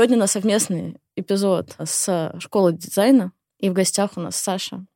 [0.00, 4.86] Сегодня у нас совместный эпизод с школы дизайна, и в гостях у нас Саша.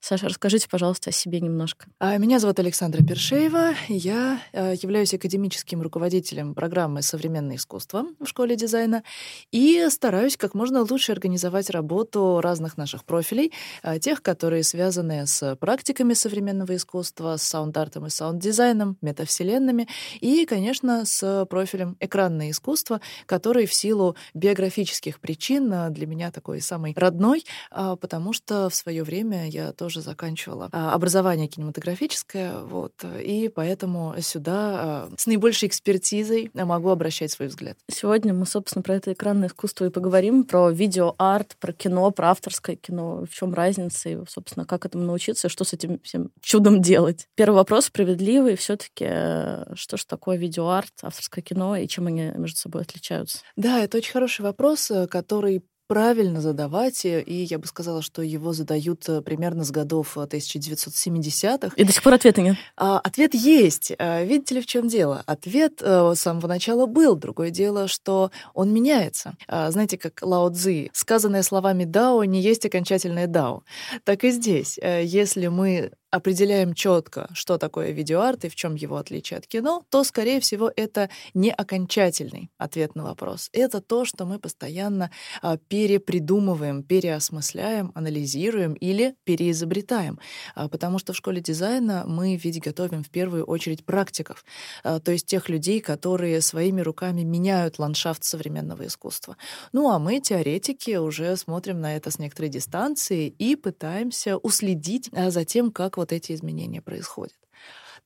[0.00, 1.86] Саша, расскажите, пожалуйста, о себе немножко.
[1.98, 3.74] А, меня зовут Александра Першеева.
[3.88, 9.02] Я э, являюсь академическим руководителем программы «Современное искусство» в школе дизайна
[9.50, 15.56] и стараюсь как можно лучше организовать работу разных наших профилей, э, тех, которые связаны с
[15.56, 19.88] практиками современного искусства, с саунд-артом и саунд-дизайном, метавселенными
[20.20, 26.60] и, конечно, с профилем «Экранное искусство», который в силу биографических причин э, для меня такой
[26.60, 33.48] самый родной, потому что в свое время я тоже заканчивала а, образование кинематографическое, вот, и
[33.48, 37.76] поэтому сюда а, с наибольшей экспертизой могу обращать свой взгляд.
[37.90, 42.76] Сегодня мы, собственно, про это экранное искусство и поговорим, про видеоарт, про кино, про авторское
[42.76, 46.82] кино, в чем разница и, собственно, как этому научиться, и что с этим всем чудом
[46.82, 47.28] делать.
[47.34, 48.56] Первый вопрос справедливый.
[48.56, 53.38] все таки э, что же такое видеоарт, авторское кино, и чем они между собой отличаются?
[53.56, 58.52] Да, это очень хороший вопрос, э, который правильно задавать, и я бы сказала, что его
[58.52, 61.68] задают э, примерно с годов 1970-х.
[61.76, 62.56] Э, и до сих пор ответа нет?
[62.76, 63.92] А, ответ есть.
[63.98, 65.22] А, видите ли, в чем дело?
[65.26, 67.16] Ответ а, с самого начала был.
[67.16, 69.36] Другое дело, что он меняется.
[69.46, 73.62] А, знаете, как Лао Цзи, сказанное словами «дао» не есть окончательное «дао».
[74.04, 74.78] Так и здесь.
[74.78, 80.04] Если мы определяем четко, что такое видеоарт и в чем его отличие от кино, то,
[80.04, 83.50] скорее всего, это не окончательный ответ на вопрос.
[83.52, 85.10] Это то, что мы постоянно
[85.42, 90.20] а, перепридумываем, переосмысляем, анализируем или переизобретаем.
[90.54, 94.44] А, потому что в школе дизайна мы ведь готовим в первую очередь практиков,
[94.84, 99.36] а, то есть тех людей, которые своими руками меняют ландшафт современного искусства.
[99.72, 105.44] Ну а мы, теоретики, уже смотрим на это с некоторой дистанции и пытаемся уследить за
[105.44, 107.36] тем, как вот эти изменения происходят.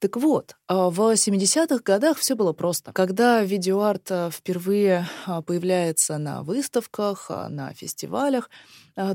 [0.01, 2.93] Так вот, а, в 70-х годах все было просто.
[2.93, 8.49] Когда видеоарт а, впервые а, появляется на выставках, на фестивалях,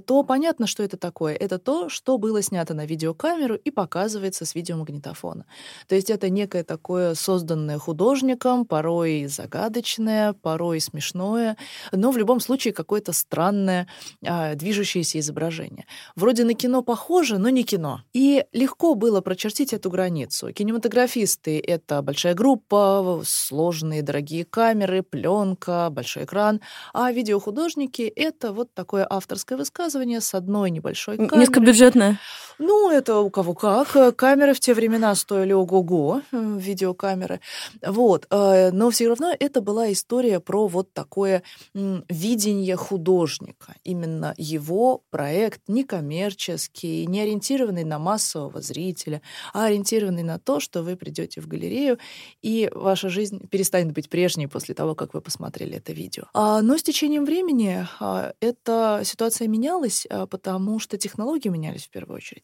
[0.05, 1.35] то понятно, что это такое.
[1.35, 5.45] Это то, что было снято на видеокамеру и показывается с видеомагнитофона.
[5.89, 11.57] То есть это некое такое созданное художником, порой загадочное, порой смешное,
[11.91, 13.89] но в любом случае какое-то странное
[14.21, 15.85] движущееся изображение.
[16.15, 18.03] Вроде на кино похоже, но не кино.
[18.13, 20.53] И легко было прочертить эту границу.
[20.73, 26.61] Кинематографисты— это большая группа, сложные дорогие камеры, пленка, большой экран,
[26.93, 31.41] а видеохудожники— это вот такое авторское высказывание, с одной небольшой камерой.
[31.41, 32.19] Низкобюджетная?
[32.59, 34.15] Ну, это у кого как.
[34.15, 37.39] Камеры в те времена стоили ого-го, э, видеокамеры.
[37.85, 38.27] Вот.
[38.29, 41.43] Э, но все равно это была история про вот такое
[41.73, 43.75] видение художника.
[43.83, 49.21] Именно его проект некоммерческий, не ориентированный на массового зрителя,
[49.53, 51.97] а ориентированный на то, что вы придете в галерею,
[52.41, 56.25] и ваша жизнь перестанет быть прежней после того, как вы посмотрели это видео.
[56.33, 61.89] А, но с течением времени а, эта ситуация менялась, а, потому что технологии менялись в
[61.89, 62.42] первую очередь.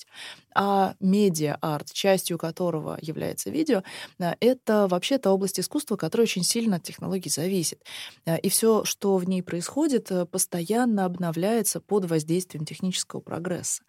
[0.56, 3.84] А медиа-арт, частью которого является видео,
[4.20, 7.84] а, это вообще-то область искусства, которая очень сильно от технологий зависит.
[8.26, 13.84] А, и все, что в ней происходит, э, постоянно обновляется под воздействием технического прогресса.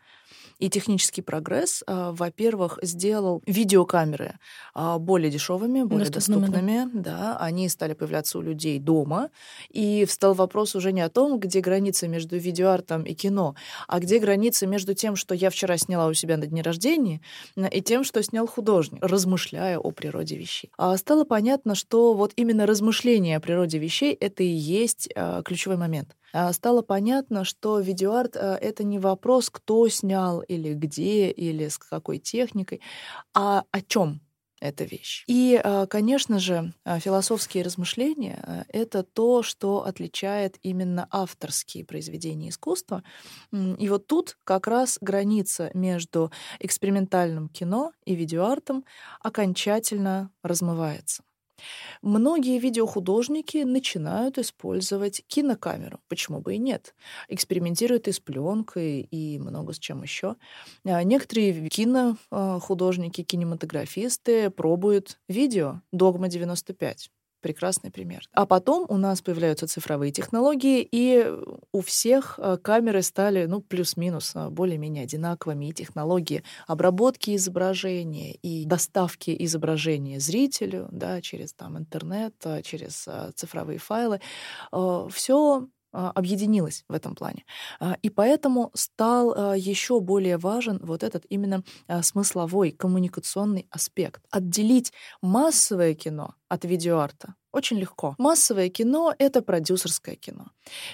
[0.61, 4.39] И технический прогресс, а, во-первых, сделал видеокамеры
[4.75, 6.91] а, более дешевыми, более доступными.
[6.93, 9.31] Да, они стали появляться у людей дома.
[9.71, 13.55] И встал вопрос уже не о том, где граница между видеоартом и кино,
[13.89, 17.23] а где граница между тем, что я вчера сняла у себя на дне рождения,
[17.57, 20.71] и тем, что снял художник, размышляя о природе вещей.
[20.77, 25.79] А стало понятно, что вот именно размышление о природе вещей— это и есть а, ключевой
[25.79, 26.17] момент.
[26.33, 31.79] А, стало понятно, что видеоарт а,— это не вопрос, кто снял или где, или с
[31.79, 32.81] какой техникой,
[33.35, 34.21] а о чем
[34.61, 35.25] эта вещь.
[35.27, 43.03] И, а, конечно же, философские размышления— это то, что отличает именно авторские произведения искусства.
[43.53, 48.85] И вот тут как раз граница между экспериментальным кино и видеоартом
[49.21, 51.23] окончательно размывается.
[52.03, 56.01] Многие видеохудожники начинают использовать кинокамеру.
[56.09, 56.95] Почему бы и нет?
[57.29, 60.37] Экспериментируют и с пленкой, и много с чем еще.
[60.85, 67.11] А некоторые кинохудожники, кинематографисты пробуют видео «Догма 95»
[67.41, 68.23] прекрасный пример.
[68.33, 71.27] А потом у нас появляются цифровые технологии, и
[71.73, 78.65] у всех э, камеры стали, ну, плюс-минус, э, более-менее одинаковыми, и технологии обработки изображения, и
[78.65, 84.21] доставки изображения зрителю, да, через там интернет, э, через цифровые файлы,
[85.11, 87.45] все объединилась в этом плане.
[87.81, 91.63] А, и поэтому стал а, еще более важен вот этот именно
[92.03, 94.23] смысловой, коммуникационный аспект.
[94.31, 94.93] Отделить
[95.23, 98.15] массовое кино от видеоарта очень легко.
[98.19, 100.47] Массовое кино— это продюсерское кино.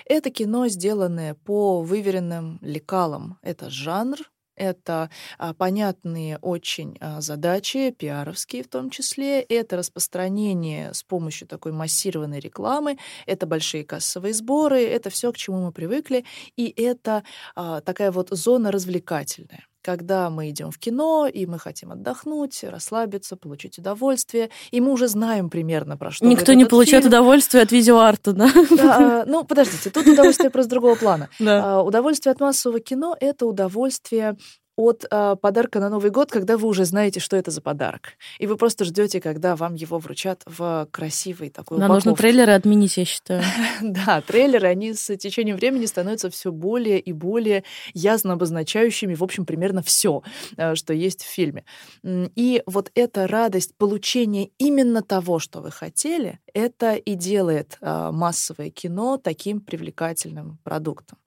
[0.07, 3.39] Это кино, сделанное по выверенным лекалам.
[3.43, 4.19] Это жанр,
[4.57, 9.43] это а, понятные очень а, задачи, пиаровские в том числе.
[9.43, 12.99] Это распространение с помощью такой массированной рекламы.
[13.27, 14.83] Это большие кассовые сборы.
[14.83, 16.25] Это все, к чему мы привыкли.
[16.57, 17.23] И это
[17.55, 23.37] а, такая вот зона развлекательная когда мы идем в кино, и мы хотим отдохнуть, расслабиться,
[23.37, 26.27] получить удовольствие, и мы уже знаем примерно про что.
[26.27, 27.15] Никто не получает фильм.
[27.15, 28.51] удовольствие от видеоарта, да?
[28.77, 31.29] да ну, подождите, тут удовольствие просто другого плана.
[31.39, 31.83] Да.
[31.83, 34.37] Удовольствие от массового кино— это удовольствие
[34.77, 38.13] от э, подарка на Новый год, когда вы уже знаете, что это за подарок.
[38.39, 42.97] И вы просто ждете, когда вам его вручат в красивый такой Нам нужно трейлеры отменить,
[42.97, 43.43] я считаю.
[43.83, 47.65] да, трейлеры, они с течением времени становятся все более и более
[47.95, 50.23] ясно обозначающими, в общем, примерно все,
[50.57, 51.65] э, что есть в фильме.
[52.05, 58.71] И вот эта радость получения именно того, что вы хотели, это и делает э, массовое
[58.71, 61.19] кино таким привлекательным продуктом.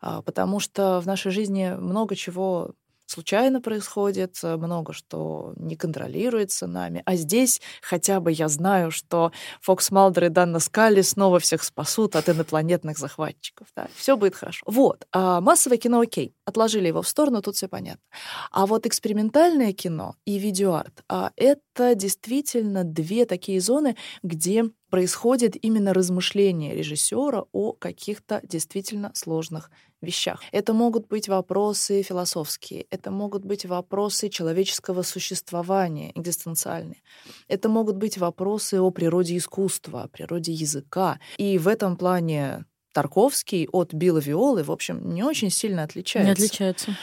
[0.00, 2.74] А, потому что в нашей жизни много чего
[3.06, 7.02] случайно происходит, э, много что не контролируется нами.
[7.04, 12.16] А здесь хотя бы я знаю, что Фокс Малдер и Данна Скалли снова всех спасут
[12.16, 13.68] от инопланетных захватчиков.
[13.76, 13.88] Да?
[13.94, 14.64] Все будет хорошо.
[14.66, 15.06] Вот.
[15.12, 16.34] А массовое кино окей.
[16.44, 18.02] Отложили его в сторону, тут все понятно.
[18.50, 25.92] А вот экспериментальное кино и видеоарт а это действительно две такие зоны, где происходит именно
[25.92, 29.70] размышление режиссера о каких-то действительно сложных
[30.04, 30.42] вещах.
[30.52, 37.02] Это могут быть вопросы философские, это могут быть вопросы человеческого существования, экзистенциальные.
[37.48, 41.18] Это могут быть вопросы о природе искусства, о природе языка.
[41.38, 46.26] И в этом плане Тарковский от Билла Виолы, в общем, не очень сильно отличается.
[46.26, 46.96] Не отличается.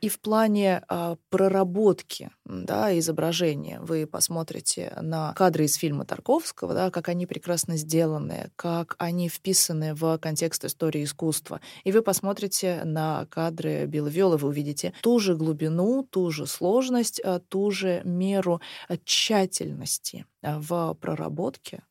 [0.00, 6.90] И в плане а, проработки да, изображения вы посмотрите на кадры из фильма Тарковского, да,
[6.90, 11.60] как они прекрасно сделаны, как они вписаны в контекст истории искусства.
[11.84, 17.20] И вы посмотрите на кадры Билла Виолы, вы увидите ту же глубину, ту же сложность,
[17.22, 18.62] а, ту же меру
[19.04, 21.82] тщательности а, в проработке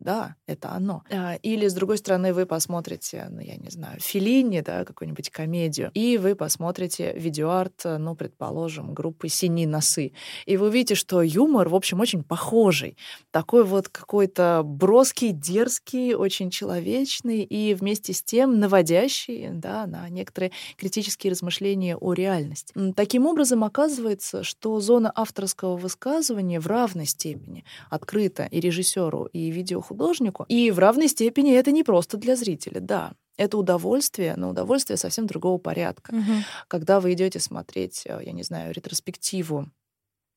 [0.00, 1.04] да, это оно.
[1.10, 5.90] А, или, с другой стороны, вы посмотрите, ну, я не знаю, Филини, да, какую-нибудь комедию,
[5.94, 10.12] и вы посмотрите видеоарт, ну, предположим, группы «Синие носы»,
[10.46, 12.96] и вы увидите, что юмор, в общем, очень похожий.
[13.30, 20.52] Такой вот какой-то броский, дерзкий, очень человечный и вместе с тем наводящий, да, на некоторые
[20.76, 22.74] критические размышления о реальности.
[22.96, 29.80] Таким образом, оказывается, что зона авторского высказывания в равной степени открыта и режиссеру, и видео
[29.90, 30.44] художнику.
[30.48, 33.12] И в равной степени это не просто для зрителя, да.
[33.36, 36.14] Это удовольствие, но удовольствие совсем другого порядка.
[36.14, 36.32] Угу.
[36.68, 39.66] Когда вы идете смотреть, э, я не знаю, ретроспективу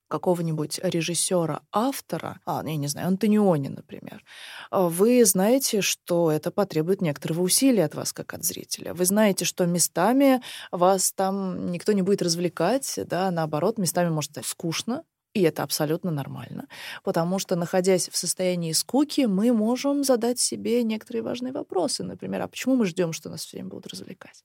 [0.08, 4.24] какого-нибудь режиссера, автора, а, ну, я не знаю, Антониони, например,
[4.70, 8.94] э, вы знаете, что это потребует некоторого усилия от вас, как от зрителя.
[8.94, 10.40] Вы знаете, что местами
[10.70, 15.04] вас там никто не будет развлекать, да, наоборот, местами может стать скучно,
[15.34, 16.68] и это абсолютно нормально,
[17.02, 22.04] потому что, находясь в состоянии скуки, мы можем задать себе некоторые важные вопросы.
[22.04, 24.44] Например, а почему мы ждем, что нас все время будут развлекать?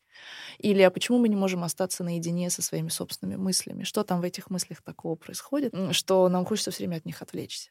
[0.57, 3.83] Или а почему мы не можем остаться наедине со своими собственными мыслями?
[3.83, 7.69] Что там в этих мыслях такого происходит, что нам хочется все время от них отвлечься?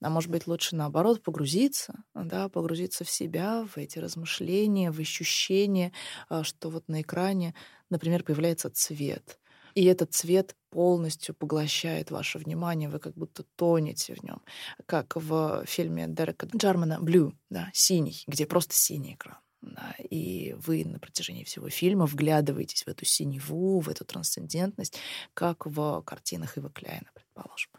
[0.00, 5.92] А может быть, лучше наоборот погрузиться, да, погрузиться в себя, в эти размышления, в ощущения,
[6.28, 7.54] а, что вот на экране,
[7.90, 9.38] например, появляется цвет—
[9.74, 14.42] и этот цвет полностью поглощает ваше внимание, вы как будто тонете в нем,
[14.86, 19.38] как в фильме Дерека Джармана «Блю», да, «Синий», где просто синий экран.
[19.62, 24.96] Да, и вы на протяжении всего фильма вглядываетесь в эту синеву, в эту трансцендентность,
[25.34, 27.70] как в картинах Ива Кляйна, предположим.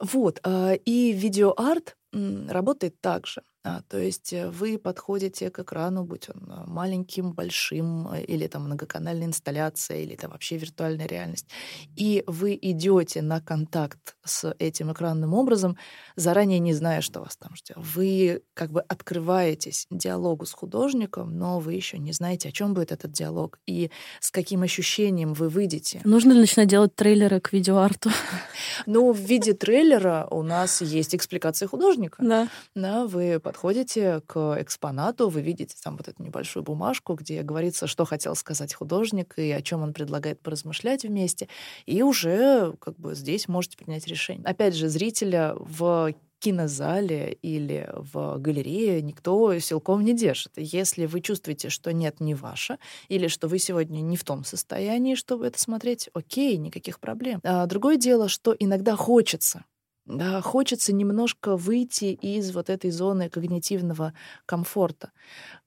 [0.00, 0.38] Вот.
[0.44, 3.42] А, и видеоарт работает так же.
[3.62, 8.46] А, то есть э, вы подходите к экрану, будь он э, маленьким, большим, э, или
[8.46, 11.46] там многоканальная инсталляция, или это вообще виртуальная реальность,
[11.94, 15.76] и вы идете на контакт с этим экранным образом,
[16.16, 17.76] заранее не зная, что вас там ждет.
[17.76, 22.92] Вы как бы открываетесь диалогу с художником, но вы еще не знаете, о чем будет
[22.92, 23.90] этот диалог и
[24.20, 26.00] с каким ощущением вы выйдете.
[26.04, 28.10] Нужно ли начинать делать трейлеры к видеоарту?
[28.86, 32.22] Ну, в виде трейлера у нас есть экспликация художника.
[32.24, 32.48] Да.
[32.74, 38.04] Да, вы подходите к экспонату, вы видите там вот эту небольшую бумажку, где говорится, что
[38.04, 41.48] хотел сказать художник и о чем он предлагает поразмышлять вместе,
[41.84, 44.44] и уже как бы здесь можете принять решение.
[44.46, 50.52] Опять же, зрителя в кинозале или в галерее никто силком не держит.
[50.56, 52.78] Если вы чувствуете, что нет, не ваше,
[53.08, 57.40] или что вы сегодня не в том состоянии, чтобы это смотреть, окей, никаких проблем.
[57.42, 59.64] А другое дело, что иногда хочется.
[60.10, 64.12] Да, хочется немножко выйти из вот этой зоны когнитивного
[64.44, 65.12] комфорта.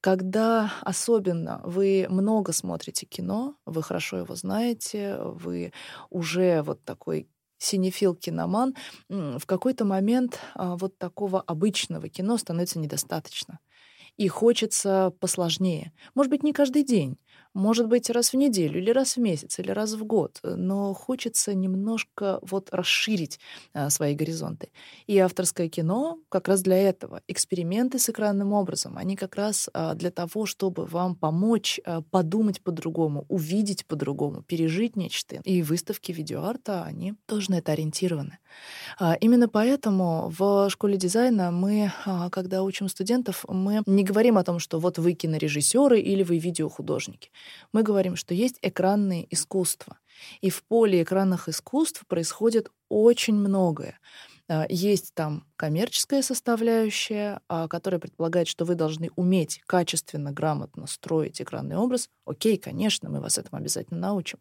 [0.01, 5.73] Когда особенно вы много смотрите кино, вы хорошо его знаете, вы
[6.09, 8.75] уже вот такой синефил-киноман,
[9.09, 13.59] в какой-то момент а, вот такого обычного кино становится недостаточно.
[14.17, 15.93] И хочется посложнее.
[16.15, 17.17] Может быть, не каждый день,
[17.53, 20.39] может быть, раз в неделю, или раз в месяц, или раз в год.
[20.43, 23.39] Но хочется немножко вот расширить
[23.73, 24.69] а, свои горизонты.
[25.07, 27.21] И авторское кино как раз для этого.
[27.27, 32.61] Эксперименты с экранным образом, они как раз а, для того, чтобы вам помочь а, подумать
[32.61, 35.41] по-другому, увидеть по-другому, пережить нечто.
[35.43, 38.39] И выставки видеоарта, они тоже на это ориентированы.
[38.99, 44.43] А, именно поэтому в школе дизайна мы, а, когда учим студентов, мы не говорим о
[44.43, 47.29] том, что вот вы кинорежиссеры или вы видеохудожники.
[47.71, 49.97] Мы говорим, что есть экранные искусства.
[50.41, 53.99] И в поле экранных искусств происходит очень многое.
[54.49, 61.41] А, есть там коммерческая составляющая, а, которая предполагает, что вы должны уметь качественно, грамотно строить
[61.41, 62.09] экранный образ.
[62.25, 64.39] Окей, конечно, мы вас этому обязательно научим.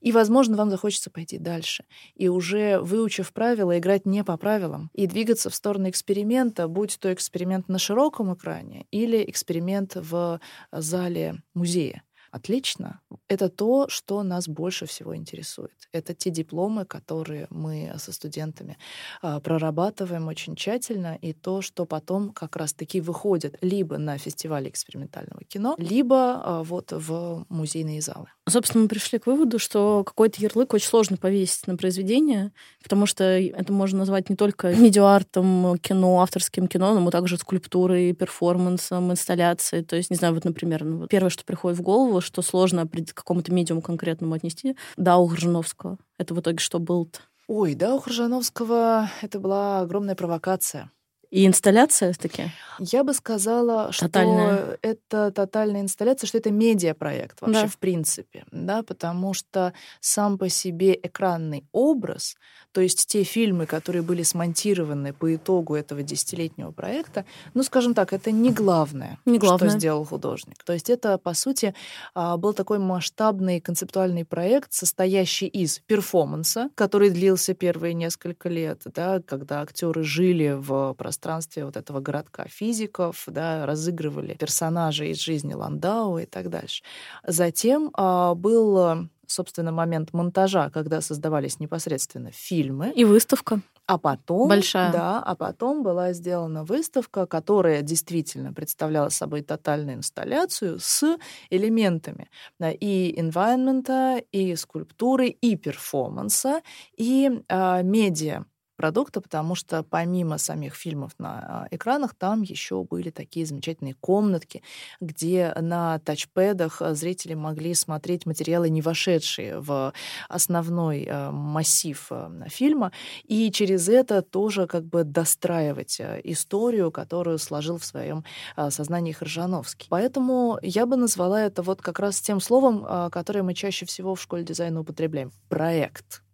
[0.00, 1.84] И, возможно, вам захочется пойти дальше.
[2.14, 7.12] И уже выучив правила, играть не по правилам и двигаться в сторону эксперимента, будь то
[7.12, 10.40] эксперимент на широком экране или эксперимент в
[10.72, 12.02] зале музея.
[12.36, 13.00] Отлично.
[13.28, 15.72] Это то, что нас больше всего интересует.
[15.92, 18.76] Это те дипломы, которые мы со студентами
[19.22, 25.44] а, прорабатываем очень тщательно, и то, что потом как раз-таки выходит либо на фестивале экспериментального
[25.44, 28.26] кино, либо а, вот в музейные залы.
[28.46, 32.52] Собственно, мы пришли к выводу, что какой-то ярлык очень сложно повесить на произведение,
[32.82, 39.10] потому что это можно назвать не только видеоартом, кино, авторским кино, но также скульптурой, перформансом,
[39.10, 39.82] инсталляцией.
[39.84, 42.82] То есть, не знаю, вот, например, ну, вот первое, что приходит в голову, что сложно
[43.12, 45.98] к какому-то медиуму конкретному отнести, да, у Гржановского.
[46.18, 47.20] Это в итоге что был-то?
[47.48, 50.90] Ой, да, у Хржановского это была огромная провокация.
[51.30, 52.50] И инсталляция таки?
[52.78, 54.56] Я бы сказала, тотальная.
[54.56, 57.68] что это тотальная инсталляция, что это медиапроект вообще да.
[57.68, 62.36] в принципе, да, потому что сам по себе экранный образ,
[62.72, 68.12] то есть те фильмы, которые были смонтированы по итогу этого десятилетнего проекта, ну, скажем так,
[68.12, 69.70] это не главное, не главное.
[69.70, 70.62] что сделал художник.
[70.64, 71.74] То есть это, по сути,
[72.14, 79.20] а, был такой масштабный концептуальный проект, состоящий из перформанса, который длился первые несколько лет, да,
[79.26, 85.54] когда актеры жили в пространстве пространстве вот этого городка физиков, да, разыгрывали персонажей из жизни
[85.54, 86.82] Ландау и так дальше.
[87.26, 92.92] Затем а, был собственно, момент монтажа, когда создавались непосредственно фильмы.
[92.94, 93.60] И выставка.
[93.84, 94.92] А потом, Большая.
[94.92, 101.18] да, а потом была сделана выставка, которая действительно представляла собой тотальную инсталляцию с
[101.50, 102.30] элементами
[102.60, 106.62] да, и environment, и скульптуры, и перформанса,
[106.96, 108.44] и э, медиа
[108.76, 114.62] продукта, потому что помимо самих фильмов на а, экранах, там еще были такие замечательные комнатки,
[115.00, 119.92] где на тачпэдах а, зрители могли смотреть материалы, не вошедшие в
[120.28, 122.10] основной а, массив
[122.48, 122.92] фильма,
[123.24, 128.24] и через это тоже как бы достраивать историю, которую сложил в своем
[128.68, 129.86] сознании Хржановский.
[129.88, 134.20] Поэтому я бы назвала это вот как раз тем словом, которое мы чаще всего в
[134.20, 136.25] школе дизайна употребляем— проект.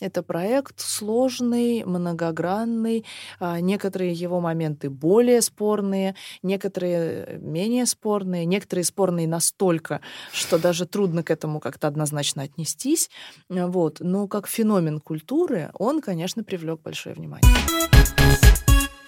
[0.00, 3.06] Это проект сложный, многогранный,
[3.40, 11.22] а, некоторые его моменты более спорные, некоторые менее спорные, некоторые спорные настолько, что даже трудно
[11.22, 13.08] к этому как-то однозначно отнестись.
[13.48, 14.00] Вот.
[14.00, 17.50] Но как феномен культуры он, конечно, привлек большое внимание.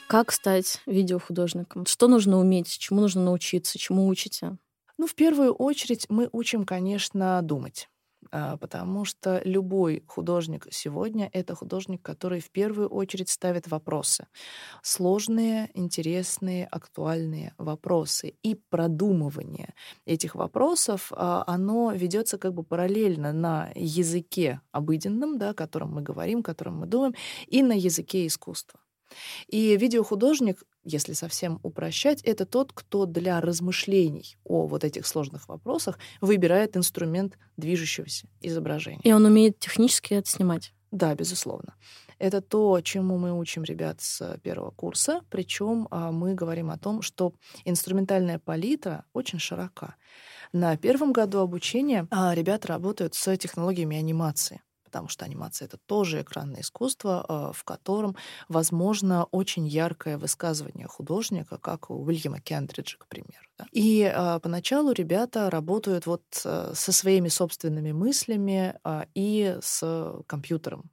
[0.08, 1.84] Как стать видеохудожником?
[1.84, 2.78] Что нужно уметь?
[2.78, 3.78] Чему нужно научиться?
[3.78, 4.56] Чему учите?
[4.96, 7.90] Ну, в первую очередь мы учим, конечно, думать.
[8.30, 14.26] А, потому что любой художник сегодня— это художник, который в первую очередь ставит вопросы.
[14.82, 18.34] Сложные, интересные, актуальные вопросы.
[18.42, 25.94] И продумывание этих вопросов, а, оно ведется как бы параллельно на языке обыденном, да, которым
[25.94, 27.14] мы говорим, которым мы думаем,
[27.46, 28.80] и на языке искусства.
[29.46, 35.98] И видеохудожник, если совсем упрощать, это тот, кто для размышлений о вот этих сложных вопросах
[36.20, 39.00] выбирает инструмент движущегося изображения.
[39.04, 40.72] И он умеет технически это снимать.
[40.90, 41.74] Да, безусловно.
[42.18, 45.20] Это то, чему мы учим ребят с первого курса.
[45.30, 47.32] Причем а, мы говорим о том, что
[47.64, 49.94] инструментальная палитра очень широка.
[50.52, 56.22] На первом году обучения а, ребята работают с технологиями анимации потому что анимация— это тоже
[56.22, 58.16] экранное искусство, э, в котором
[58.48, 63.44] возможно очень яркое высказывание художника, как у Уильяма Кентриджа, к примеру.
[63.58, 63.66] Да?
[63.72, 70.90] И э, поначалу ребята работают вот э, со своими собственными мыслями э, и с компьютером.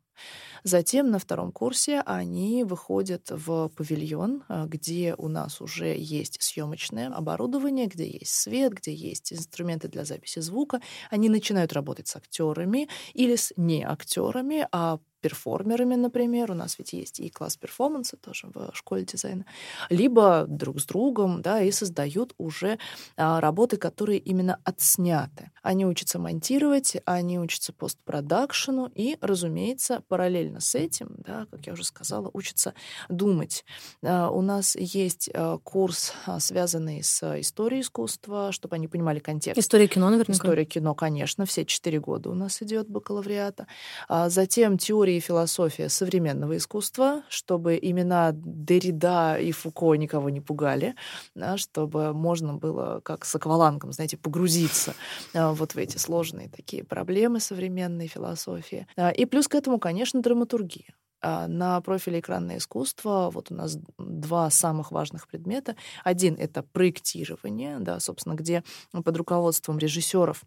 [0.64, 7.10] Затем на втором курсе они выходят в павильон, а, где у нас уже есть съемочное
[7.14, 10.82] оборудование, где есть свет, где есть инструменты для записи звука.
[11.10, 16.94] Они начинают работать с актерами или с не актерами, а перформерами, например, у нас ведь
[16.94, 19.44] есть и класс перформанса тоже в школе дизайна,
[19.90, 22.78] либо друг с другом, да, и создают уже
[23.18, 25.50] а, работы, которые именно отсняты.
[25.64, 31.84] Они учатся монтировать, они учатся постпродакшену и, разумеется, параллельно с этим, да, как я уже
[31.84, 32.76] сказала, учатся
[33.10, 33.66] думать.
[34.04, 39.58] А, у нас есть а, курс, а, связанный с историей искусства, чтобы они понимали контекст.
[39.58, 40.36] История кино, наверное.
[40.36, 43.66] История кино, конечно, все четыре года у нас идет бакалавриата.
[44.08, 50.96] А затем теория и философия современного искусства, чтобы имена Деррида и Фуко никого не пугали,
[51.36, 54.96] да, чтобы можно было как с аквалангом, знаете, погрузиться
[55.34, 58.88] а, вот в эти сложные такие проблемы современной философии.
[58.98, 60.96] А, и плюс к этому, конечно, драматургия.
[61.22, 65.76] А, на профиле экранное искусство вот у нас два самых важных предмета.
[66.04, 70.44] Один— это проектирование, да, собственно, где под руководством режиссеров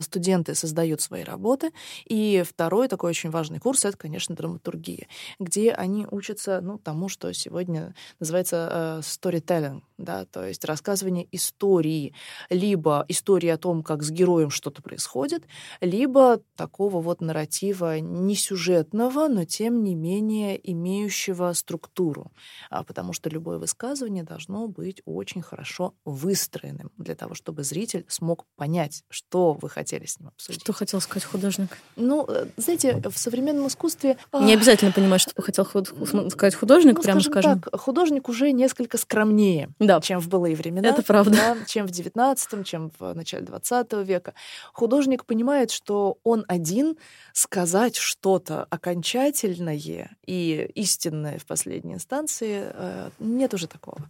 [0.00, 1.72] студенты создают свои работы.
[2.04, 5.06] И второй такой очень важный курс— это, конечно, драматургия,
[5.38, 12.14] где они учатся ну, тому, что сегодня называется э, storytelling, да, то есть рассказывание истории,
[12.50, 15.44] либо истории о том, как с героем что-то происходит,
[15.80, 22.32] либо такого вот нарратива не сюжетного, но тем не менее имеющего структуру,
[22.70, 28.44] а, потому что любое высказывание должно быть очень хорошо выстроенным для того, чтобы зритель смог
[28.56, 30.62] понять, что вы хотите хотели с ним обсудить.
[30.62, 31.68] Что хотел сказать художник?
[31.96, 34.16] Ну, э, знаете, в современном искусстве...
[34.32, 35.66] Не обязательно понимать, что хотел
[36.30, 37.42] сказать художник, ну, прямо скажем.
[37.42, 37.60] скажем.
[37.60, 40.00] Так, художник уже несколько скромнее, да.
[40.00, 40.88] чем в былые времена.
[40.88, 41.32] Это правда.
[41.32, 44.32] Да, чем в XIX, чем в начале XX века.
[44.72, 46.96] Художник понимает, что он один
[47.34, 49.74] сказать что-то окончательное
[50.26, 54.08] и истинное в последней инстанции э, нет уже такого.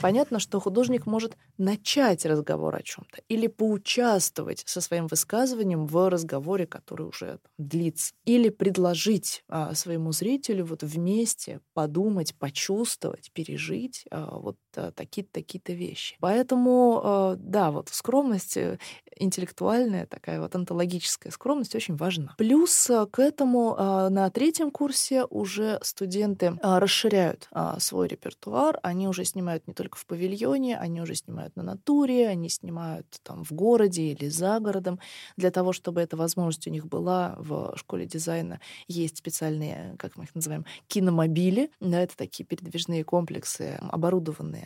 [0.00, 6.66] Понятно, что художник может начать разговор о чем-то или поучаствовать со своим высказыванием в разговоре,
[6.66, 8.12] который уже длится.
[8.26, 14.58] Или предложить а, своему зрителю вот вместе подумать, почувствовать, пережить а, вот
[14.94, 16.16] такие-то такие-то вещи.
[16.20, 18.78] Поэтому, а, да, вот скромность э,
[19.16, 22.34] интеллектуальная, такая вот онтологическая скромность очень важна.
[22.38, 29.66] Плюс а, к этому на третьем курсе уже студенты расширяют свой репертуар, они уже снимают
[29.66, 34.28] не только в павильоне, они уже снимают на натуре, они снимают там в городе или
[34.28, 35.00] за городом,
[35.36, 40.24] для того, чтобы эта возможность у них была в школе дизайна, есть специальные, как мы
[40.24, 41.70] их называем, киномобили.
[41.80, 44.65] Да, это такие передвижные комплексы, оборудованные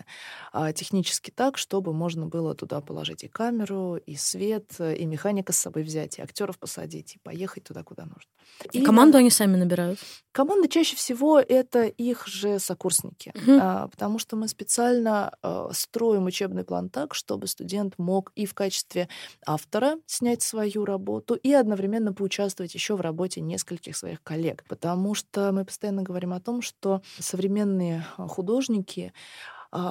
[0.53, 5.59] а, технически так, чтобы можно было туда положить и камеру, и свет, и механика с
[5.59, 8.31] собой взять, и актеров посадить, и поехать туда, куда нужно.
[8.73, 9.99] И команду они сами набирают?
[10.33, 13.59] Команда чаще всего это их же сокурсники, угу.
[13.61, 18.55] а, потому что мы специально а, строим учебный план так, чтобы студент мог и в
[18.55, 19.09] качестве
[19.47, 24.65] автора снять свою работу и одновременно поучаствовать еще в работе нескольких своих коллег.
[24.69, 29.13] Потому что мы постоянно говорим о том, что современные художники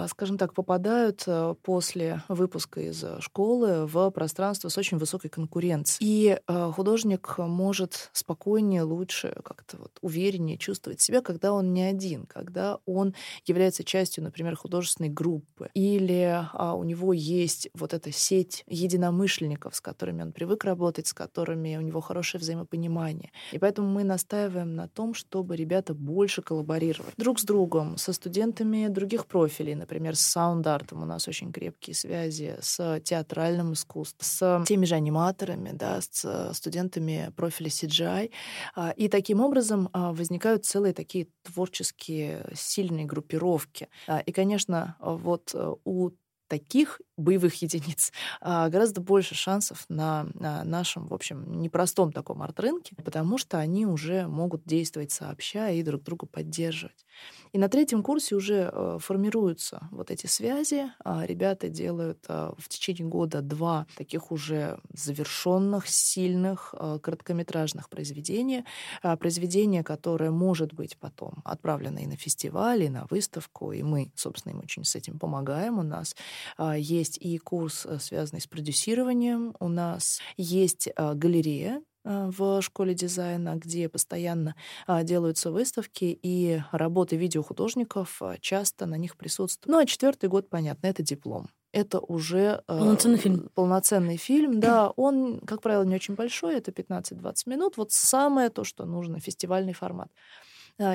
[0.08, 6.00] скажем так, попадают э, после выпуска из э, школы в пространство с очень высокой конкуренцией.
[6.02, 12.26] И э, художник может спокойнее, лучше, как-то вот увереннее чувствовать себя, когда он не один,
[12.26, 13.14] когда он
[13.46, 19.82] является частью, например, художественной группы, или а, у него есть вот эта сеть единомышленников, с
[19.82, 23.32] которыми он привык работать, с которыми у него хорошее взаимопонимание.
[23.52, 28.88] И поэтому мы настаиваем на том, чтобы ребята больше коллаборировали друг с другом, со студентами
[28.88, 34.68] других профилей, профилей, например, с саунд-артом у нас очень крепкие связи, с театральным искусством, с
[34.68, 38.32] теми же аниматорами, да, с студентами профиля CGI.
[38.76, 43.88] А, и таким образом а, возникают целые такие творческие сильные группировки.
[44.08, 46.12] А, и, конечно, вот э, у
[46.48, 50.28] таких боевых единиц гораздо больше шансов на,
[50.64, 56.04] нашем, в общем, непростом таком арт-рынке, потому что они уже могут действовать сообща и друг
[56.04, 57.06] друга поддерживать.
[57.52, 60.92] И на третьем курсе уже э, формируются вот эти связи.
[61.04, 68.66] А ребята делают э, в течение года два таких уже завершенных, сильных, короткометражных произведения.
[69.02, 73.72] Произведение, которое может быть потом отправлено и на фестиваль, и на выставку.
[73.72, 75.80] И мы, собственно, им очень с этим помогаем.
[75.80, 76.16] У нас
[76.58, 76.76] э,
[77.10, 79.56] есть и курс, э, связанный с продюсированием.
[79.60, 84.56] У нас есть э, галерея э, в школе дизайна, где постоянно
[85.04, 89.72] делаются выставки, и работы видеохудожников часто на них присутствуют.
[89.72, 91.50] Ну, а четвертый год, понятно, это диплом.
[91.72, 93.50] Это уже э, полноценный фильм.
[93.56, 94.92] Полноценный фильм, да.
[94.96, 97.78] Он, как правило, не очень большой, это 15-20 минут.
[97.78, 100.10] Вот самое то, что нужно, фестивальный формат.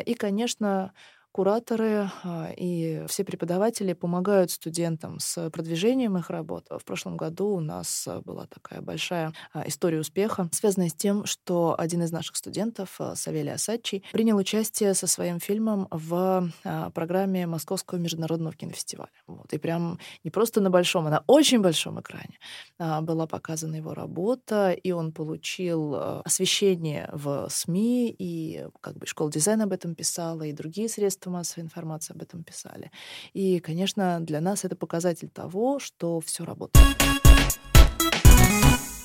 [0.06, 0.94] И, конечно,
[1.34, 6.68] кураторы а, и все преподаватели помогают студентам с продвижением их работ.
[6.70, 11.26] В прошлом году у нас а, была такая большая а, история успеха, связанная с тем,
[11.26, 16.52] что один из наших студентов, Савелий Асадчий, принял участие со своим фильмом в
[16.94, 19.10] программе Московского международного кинофестиваля.
[19.26, 19.52] Вот.
[19.52, 22.38] И прям не просто на большом, а на очень большом экране
[22.78, 29.64] была показана его работа, и он получил освещение в СМИ, и как бы школа дизайна
[29.64, 32.90] об этом писала, и другие средства средства массовой информации об этом писали.
[33.32, 36.84] И, конечно, для нас это показатель того, что все работает.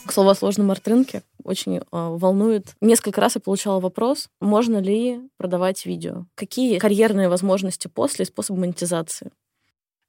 [0.05, 2.75] К слову о сложном арт-рынке, очень э, волнует.
[2.81, 6.25] Несколько раз я получала вопрос, можно ли продавать видео.
[6.35, 9.31] Какие карьерные возможности после и способы монетизации?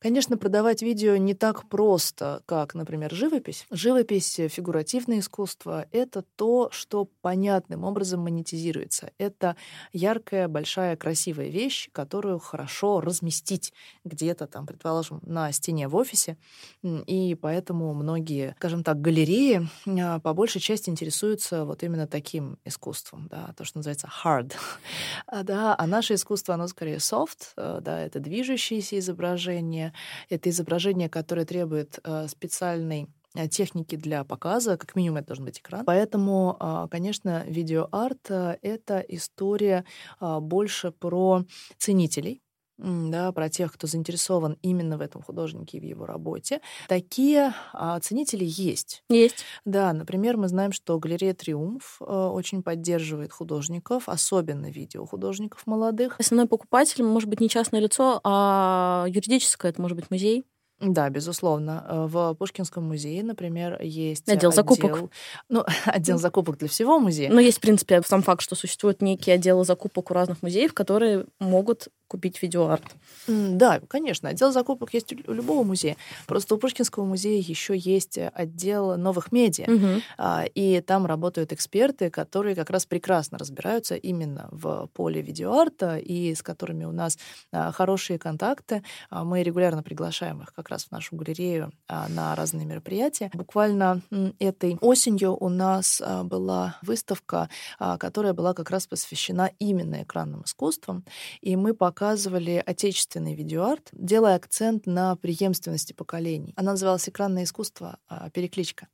[0.00, 3.66] Конечно, продавать видео не так просто, как, например, живопись.
[3.70, 9.10] Живопись, э, фигуративное искусство— это то, что понятным образом монетизируется.
[9.18, 9.56] Это
[9.92, 13.74] яркая, большая, красивая вещь, которую хорошо разместить
[14.06, 16.38] где-то там, предположим, на стене в офисе.
[16.82, 23.28] И поэтому многие, скажем так, галереи а, по большей части интересуются вот именно таким искусством,
[23.28, 24.54] да, то, что называется hard.
[25.26, 29.89] а, да, а наше искусство, оно скорее soft, э, да, это движущиеся изображения,
[30.28, 35.60] это изображение, которое требует э, специальной э, техники для показа, как минимум это должен быть
[35.60, 35.84] экран.
[35.84, 39.84] Поэтому, а, конечно, видеоарт э,— это история
[40.18, 41.44] а, больше про
[41.78, 42.42] ценителей,
[42.82, 46.60] да, про тех, кто заинтересован именно в этом художнике и в его работе.
[46.88, 49.02] Такие а, ценители есть.
[49.08, 49.44] Есть.
[49.64, 56.16] Да, например, мы знаем, что галерея «Триумф» а, очень поддерживает художников, особенно видеохудожников молодых.
[56.18, 60.44] Основной покупатель может быть не частное лицо, а юридическое, это может быть музей.
[60.80, 61.84] Да, безусловно.
[61.86, 65.10] Э, в Пушкинском музее, например, есть отдел, отдел закупок.
[65.50, 67.30] Ну, отдел закупок для всего музея.
[67.30, 71.26] Но есть, в принципе, сам факт, что существуют некие отделы закупок у разных музеев, которые
[71.38, 72.82] могут купить видеоарт.
[73.28, 74.28] Да, конечно.
[74.30, 75.96] Отдел закупок есть у любого музея.
[76.26, 79.70] Просто у Пушкинского музея еще есть отдел новых медиа.
[79.70, 80.50] Угу.
[80.56, 86.42] И там работают эксперты, которые как раз прекрасно разбираются именно в поле видеоарта и с
[86.42, 87.16] которыми у нас
[87.52, 88.82] а, хорошие контакты.
[89.08, 93.30] А, мы регулярно приглашаем их как раз в нашу галерею на разные мероприятия.
[93.34, 94.02] Буквально
[94.40, 101.04] этой осенью у нас была выставка, которая была как раз посвящена именно экранным искусствам.
[101.40, 106.54] И мы пока показывали отечественный видеоарт, делая акцент на преемственности поколений.
[106.56, 107.98] Она называлась «Экранное искусство.
[108.08, 108.88] А, перекличка».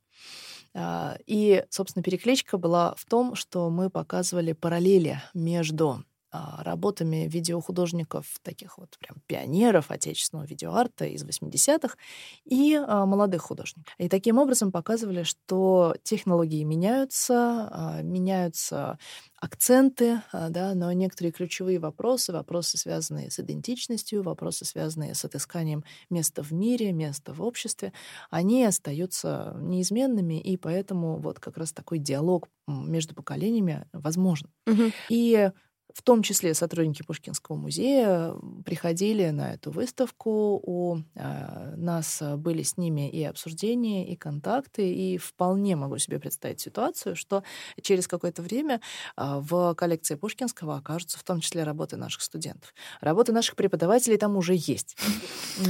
[0.73, 6.03] А, и, собственно, перекличка была в том, что мы показывали параллели между
[6.59, 11.95] работами видеохудожников, таких вот прям пионеров отечественного видеоарта из 80-х
[12.45, 13.93] и а, молодых художников.
[13.97, 18.97] И таким образом показывали, что технологии меняются, а, меняются
[19.39, 26.41] акценты, да, но некоторые ключевые вопросы, вопросы, связанные с идентичностью, вопросы, связанные с отысканием места
[26.41, 27.93] в мире, места в обществе,
[28.31, 34.49] они остаются неизменными, и поэтому вот как раз такой диалог между поколениями возможен.
[34.65, 34.91] Угу.
[35.09, 35.51] И
[35.93, 38.33] в том числе сотрудники Пушкинского музея
[38.65, 40.61] приходили на эту выставку.
[40.63, 44.93] У э, нас были с ними и обсуждения, и контакты.
[44.93, 47.43] И вполне могу себе представить ситуацию, что
[47.81, 48.81] через какое-то время
[49.15, 52.73] э, в коллекции Пушкинского окажутся в том числе работы наших студентов.
[53.01, 54.97] Работы наших преподавателей там уже есть.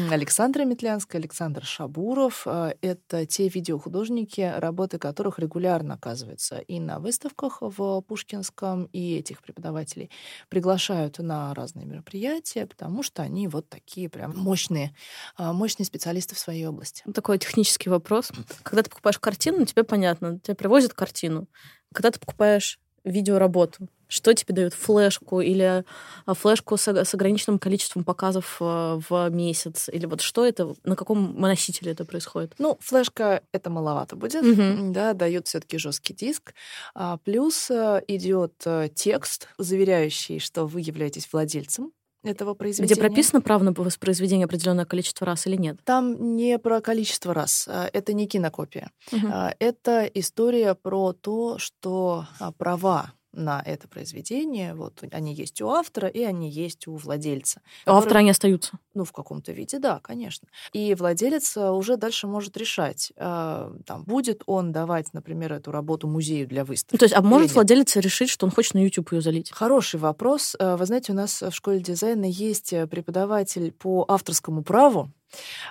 [0.09, 2.47] Александра Метлянская, Александр Шабуров
[2.81, 10.06] это те видеохудожники, работы которых регулярно оказываются и на выставках в Пушкинском, и этих преподавателей
[10.49, 14.95] приглашают на разные мероприятия, потому что они вот такие прям мощные,
[15.35, 17.03] а, мощные специалисты в своей области.
[17.13, 18.31] Такой технический вопрос.
[18.63, 21.47] Когда ты покупаешь картину, тебе понятно, тебе привозят картину.
[21.93, 25.83] Когда ты покупаешь видеоработу, что тебе дают флешку или
[26.25, 29.89] а, флешку с, с ограниченным количеством показов а, в месяц?
[29.91, 32.53] Или вот что это, на каком носителе это происходит?
[32.57, 34.91] Ну, флешка это маловато будет, угу.
[34.91, 36.53] да, дают все-таки жесткий диск.
[36.95, 41.91] А, плюс э, идет э, текст, заверяющий, что вы являетесь владельцем
[42.23, 42.93] этого произведения.
[42.93, 45.77] Где прописано право на воспроизведение определенное количество раз или нет?
[45.83, 47.67] Там не про количество раз.
[47.67, 48.91] Это не кинокопия.
[49.11, 49.27] Угу.
[49.59, 52.25] Это история про то, что
[52.57, 54.73] права на это произведение.
[54.73, 57.59] Вот они есть у автора, и они есть у владельца.
[57.59, 58.79] У который, автора они остаются?
[58.93, 60.47] Ну, в каком-то виде, да, конечно.
[60.73, 66.07] И владелец э, уже дальше может решать, э, там, будет он давать, например, эту работу
[66.07, 66.95] музею для выставки.
[66.95, 69.51] Ну, то есть, а может владелец решить, что он хочет на YouTube ее залить?
[69.51, 70.55] Хороший вопрос.
[70.59, 75.11] Э, вы знаете, у нас в школе дизайна есть преподаватель по авторскому праву,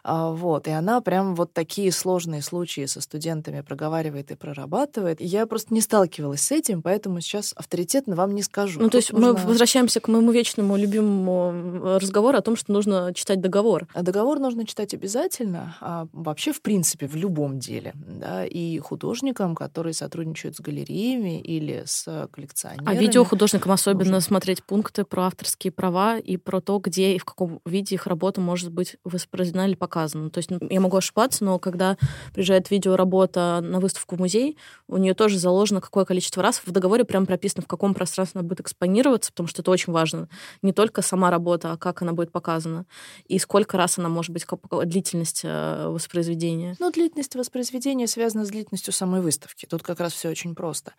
[0.05, 5.21] вот, и она прям вот такие сложные случаи со студентами проговаривает и прорабатывает.
[5.21, 8.81] Я просто не сталкивалась с этим, поэтому сейчас авторитетно вам не скажу.
[8.81, 9.33] Ну, то есть нужно...
[9.33, 13.89] мы возвращаемся к моему вечному любимому разговору о том, что нужно читать договор.
[13.95, 17.93] А договор нужно читать обязательно, а вообще, в принципе, в любом деле.
[17.95, 22.89] Да, и художникам, которые сотрудничают с галереями или с коллекционерами.
[22.89, 24.21] А видеохудожникам особенно нужно...
[24.21, 28.41] смотреть пункты про авторские права и про то, где и в каком виде их работа
[28.41, 30.31] может быть воспроизведена произведена или показана.
[30.31, 31.97] То есть я могу ошибаться, но когда
[32.33, 34.57] приезжает видеоработа на выставку в музей,
[34.89, 36.63] у нее тоже заложено какое количество раз.
[36.65, 40.29] В договоре прям прописано, в каком пространстве она будет экспонироваться, потому что это очень важно.
[40.63, 42.87] Не только сама работа, а как она будет показана.
[43.27, 44.47] И сколько раз она может быть,
[44.85, 46.77] длительность э, воспроизведения.
[46.79, 49.67] Ну, длительность воспроизведения связана с длительностью самой выставки.
[49.67, 50.95] Тут как раз все очень просто.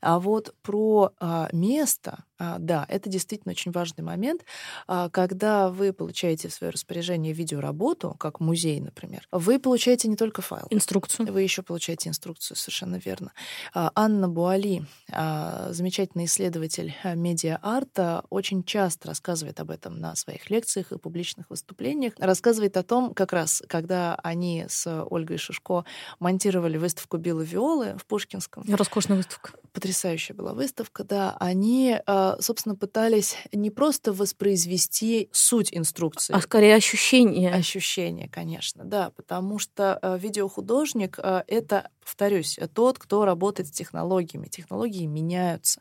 [0.00, 4.44] А вот про а, место, а, да, это действительно очень важный момент.
[4.86, 10.16] А, когда вы получаете в свое распоряжение видеоработу, работу, как музей, например, вы получаете не
[10.16, 10.66] только файл.
[10.70, 11.32] Инструкцию.
[11.32, 13.32] Вы еще получаете инструкцию, совершенно верно.
[13.74, 20.50] А, Анна Буали, а, замечательный исследователь а, медиа-арта, очень часто рассказывает об этом на своих
[20.50, 22.14] лекциях и публичных выступлениях.
[22.18, 25.84] Рассказывает о том, как раз, когда они с Ольгой Шишко
[26.18, 28.64] монтировали выставку Билла Виолы в Пушкинском.
[28.68, 29.52] Роскошная выставка.
[29.72, 31.36] Потрясающая была выставка, да.
[31.40, 31.98] Они,
[32.40, 36.34] собственно, пытались не просто воспроизвести суть инструкции.
[36.34, 37.52] А скорее ощущение.
[37.52, 43.72] Ощущение ощущение, конечно, да, потому что э, видеохудожник э, это, повторюсь, тот, кто работает с
[43.72, 44.46] технологиями.
[44.46, 45.80] Технологии меняются.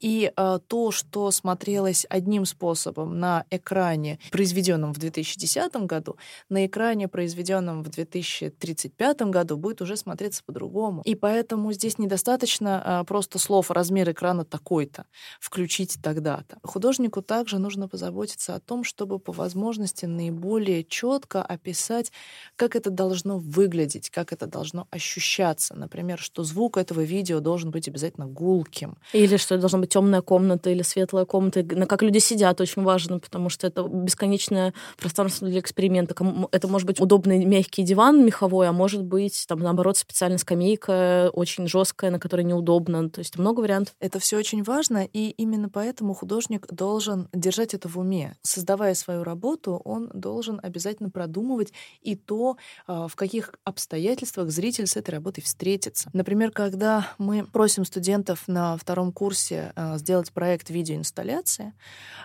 [0.00, 6.16] И э, то, что смотрелось одним способом на экране, произведенном в 2010 году,
[6.48, 11.02] на экране, произведенном в 2035 году, будет уже смотреться по-другому.
[11.04, 15.04] И поэтому здесь недостаточно просто слов «размер экрана такой-то»,
[15.38, 16.58] «включить тогда-то».
[16.62, 22.12] Художнику также нужно позаботиться о том, чтобы по возможности наиболее четко описать,
[22.56, 25.74] как это должно выглядеть, как это должно ощущаться.
[25.74, 28.96] Например, что звук этого видео должен быть обязательно гулким.
[29.12, 31.62] Или что это должна быть темная комната или светлая комната.
[31.62, 36.14] На как люди сидят очень важно, потому что это бесконечное пространство для эксперимента.
[36.52, 41.66] Это может быть удобный мягкий диван меховой, а может быть, там, наоборот, специальная скамейка очень
[41.66, 43.10] жесткая, на которой неудобно.
[43.10, 43.94] То есть много вариантов.
[44.00, 48.36] Это все очень важно, и именно поэтому художник должен держать это в уме.
[48.42, 54.96] Создавая свою работу, он должен обязательно продумывать и то, а, в каких обстоятельствах зритель с
[54.96, 56.10] этой работой встретится.
[56.12, 61.72] Например, когда мы просим студентов на втором курсе а, сделать проект видеоинсталляции,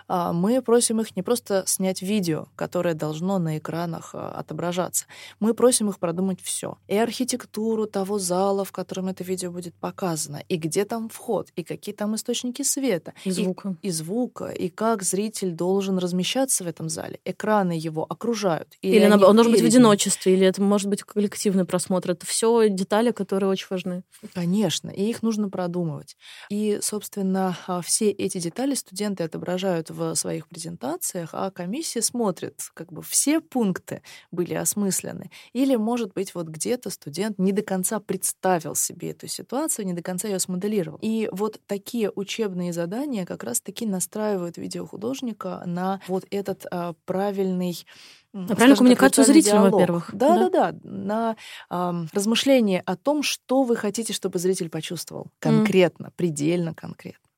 [0.08, 5.06] а, мы просим их не просто снять видео, которое должно на экранах отображаться.
[5.40, 6.76] Мы просим их продумать все.
[6.86, 11.64] И архитектуру того зала, в котором это видео будет показано, и где там вход, и
[11.64, 13.14] какие там источники света.
[13.24, 13.76] И звука.
[13.82, 17.20] И, и звука, и как зритель должен размещаться в этом зале.
[17.24, 18.76] Экраны его окружают.
[18.82, 22.12] Или, или он должен быть в одиночестве, или это может быть коллективный просмотр.
[22.12, 24.02] Это все детали, которые очень важны.
[24.34, 26.16] Конечно, и их нужно продумывать.
[26.50, 32.92] И, собственно, а, все эти детали студенты отображают в своих презентациях, а комиссия смотрит, как
[32.92, 35.30] бы все пункты были осмыслены.
[35.52, 40.02] Или, может быть, вот где-то студент не до конца представил себе эту ситуацию, не до
[40.02, 40.98] конца ее смоделировал.
[41.02, 47.86] И вот такие учебные задания как раз-таки настраивают видеохудожника на вот этот а, правильный
[48.32, 50.10] на правильную коммуникацию зрителя, во-первых.
[50.12, 50.78] Да, да, да, да.
[50.82, 51.36] На
[51.70, 55.28] э, размышление о том, что вы хотите, чтобы зритель почувствовал.
[55.38, 56.12] Конкретно, mm.
[56.16, 57.28] предельно конкретно.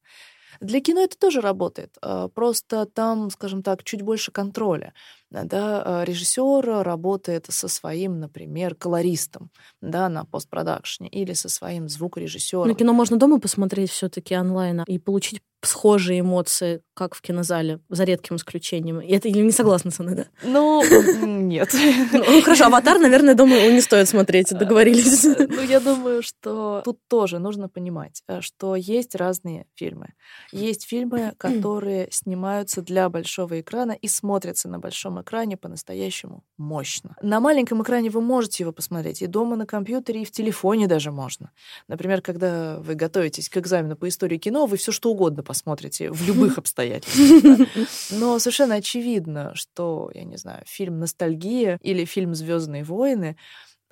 [0.61, 1.97] Для кино это тоже работает.
[2.03, 4.93] А, просто там, скажем так, чуть больше контроля
[5.31, 12.69] да, а, режиссер работает со своим, например, колористом да, на постпродакшне или со своим звукорежиссером.
[12.69, 18.05] Но кино можно дома посмотреть все-таки онлайн и получить схожие эмоции, как в кинозале, за
[18.05, 19.01] редким исключением.
[19.01, 20.27] И это или не согласна со мной, да?
[20.43, 20.83] Ну,
[21.27, 21.75] нет.
[22.13, 25.25] Ну, хорошо, «Аватар», наверное, думаю, не стоит смотреть, договорились.
[25.25, 30.15] Ну, я думаю, что тут тоже нужно понимать, э, что есть разные фильмы.
[30.53, 37.17] Есть фильмы, которые снимаются для большого экрана и смотрятся на большом экране по-настоящему мощно.
[37.23, 41.11] На маленьком экране вы можете его посмотреть и дома на компьютере, и в телефоне даже
[41.13, 41.51] можно.
[41.89, 46.27] Например, когда вы готовитесь к экзамену по истории кино, вы все что угодно посмотрите в
[46.27, 47.69] любых обстоятельствах.
[48.11, 53.37] Но совершенно очевидно, что, я не знаю, фильм «Ностальгия» или фильм «Звездные войны»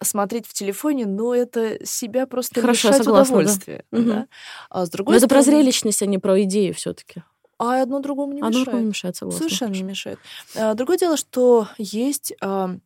[0.01, 3.41] смотреть в телефоне, но это себя просто Хорошо, лишать согласна, да.
[3.41, 3.85] удовольствия.
[3.91, 4.09] Мгм.
[4.09, 4.27] да.
[4.71, 7.23] А с Но другой это про стороны, зрелищность, а не про идею все-таки.
[7.59, 8.65] А одно другому не Оно мешает.
[8.67, 9.39] другому не мешает, согласна.
[9.39, 10.19] Совершенно не мешает.
[10.57, 12.77] А, Другое дело, что есть а,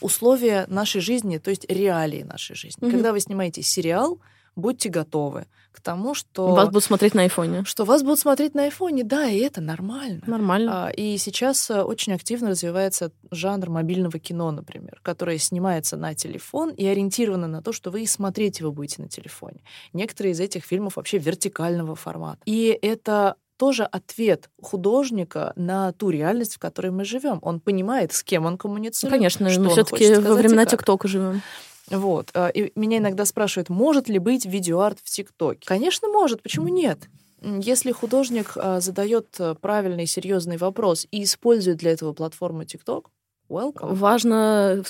[0.00, 2.84] условия нашей жизни, то есть реалии нашей жизни.
[2.84, 2.92] Мгм.
[2.92, 4.18] Когда вы снимаете сериал,
[4.56, 7.64] будьте готовы к тому, что Вас будут смотреть на айфоне.
[7.64, 10.22] что вас будут смотреть на айфоне, да, и это нормально.
[10.26, 10.86] Нормально.
[10.86, 16.70] А, И сейчас а, очень активно развивается жанр мобильного кино, например, которое снимается на телефон
[16.70, 19.64] и ориентировано на то, что вы и смотреть его будете на телефоне.
[19.92, 22.38] Некоторые из этих фильмов вообще вертикального формата.
[22.46, 27.38] И это тоже ответ художника на ту реальность, в которой мы живем.
[27.42, 29.12] Он понимает, с кем он Ну, коммуницирует.
[29.16, 30.64] конечно, что он все-таки во времена.
[30.66, 31.42] ТикТока живем.
[31.90, 32.30] Вот.
[32.34, 35.66] а, И меня иногда спрашивают, может ли быть видеоарт в ТикТоке?
[35.66, 36.42] Конечно, может.
[36.42, 36.98] Почему нет?
[37.42, 43.10] Если художник а, задает а, правильный, серьезный вопрос и использует для этого платформу ТикТок,
[43.48, 43.94] welcome.
[43.94, 44.82] Важно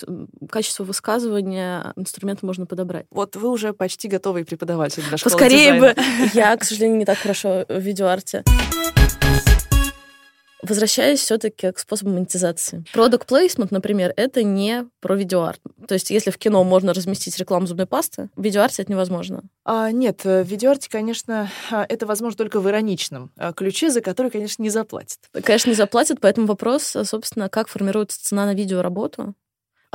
[0.51, 3.07] качество высказывания, инструменты можно подобрать.
[3.11, 5.95] Вот вы уже почти готовый преподаватель для школы Поскорее дизайна.
[5.95, 6.03] бы.
[6.35, 8.45] Я, к сожалению, не так хорошо в видеоарте.
[10.69, 12.85] Возвращаясь все-таки к способам монетизации.
[12.95, 15.61] Product placement, например, это не про видеоарт.
[15.87, 19.43] То есть, если в кино можно разместить рекламу зубной пасты, в видеоарте это невозможно.
[19.65, 24.01] А, нет, э, в видеоарте, конечно, а, это возможно только в ироничном а, ключе, за
[24.01, 25.19] который, конечно, не заплатят.
[25.43, 29.35] Конечно, не заплатят, поэтому вопрос, а, собственно, как формируется цена на видеоработу.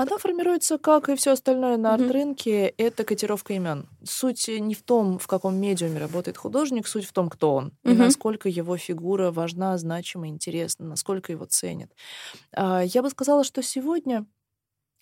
[0.02, 1.94] Она формируется, как и все остальное на Мгм.
[1.94, 3.90] арт-рынке, это котировка имен.
[4.06, 7.94] Суть не в том, в каком медиуме работает художник, суть в том, кто он, и
[7.94, 7.96] Мгм.
[7.96, 11.92] насколько его фигура важна, значима, интересна, насколько его ценят.
[12.54, 14.26] А, Я бы сказала, что сегодня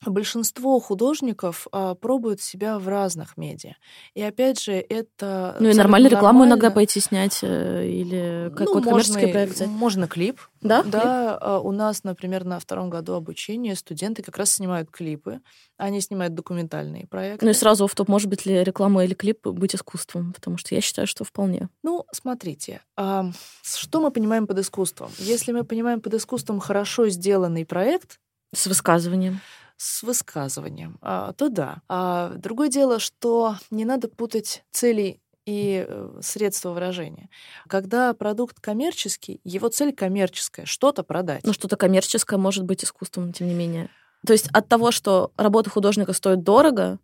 [0.05, 3.73] большинство художников а, пробуют себя в разных медиа.
[4.13, 8.73] И опять же, это Ну и нормально рекламу иногда пойти снять э, или Ну, какой-то
[8.73, 9.67] можно, коммерческий и- проект взять.
[9.69, 10.39] можно клип.
[10.61, 10.83] Да?
[10.83, 15.41] Да, а, у нас, например, на втором году обучения студенты как раз снимают клипы.
[15.77, 17.45] Они снимают документальные проекты.
[17.45, 20.33] Ну и сразу в топ, может быть ли реклама или клип быть искусством?
[20.33, 21.69] Потому что я считаю, что вполне.
[21.83, 23.31] Ну, смотрите, а,
[23.63, 25.11] что мы понимаем под искусством?
[25.19, 28.19] Если мы понимаем под искусством хорошо сделанный проект
[28.55, 29.39] С высказыванием.
[29.77, 31.81] С высказыванием, а, то да.
[31.87, 37.29] А другое дело, что не надо путать цели и э, средства выражения.
[37.67, 41.45] Когда продукт коммерческий, его цель коммерческая, что-то продать.
[41.45, 43.89] Но что-то коммерческое может быть искусством, тем не менее.
[44.25, 46.99] То есть от того, что работа художника стоит дорого,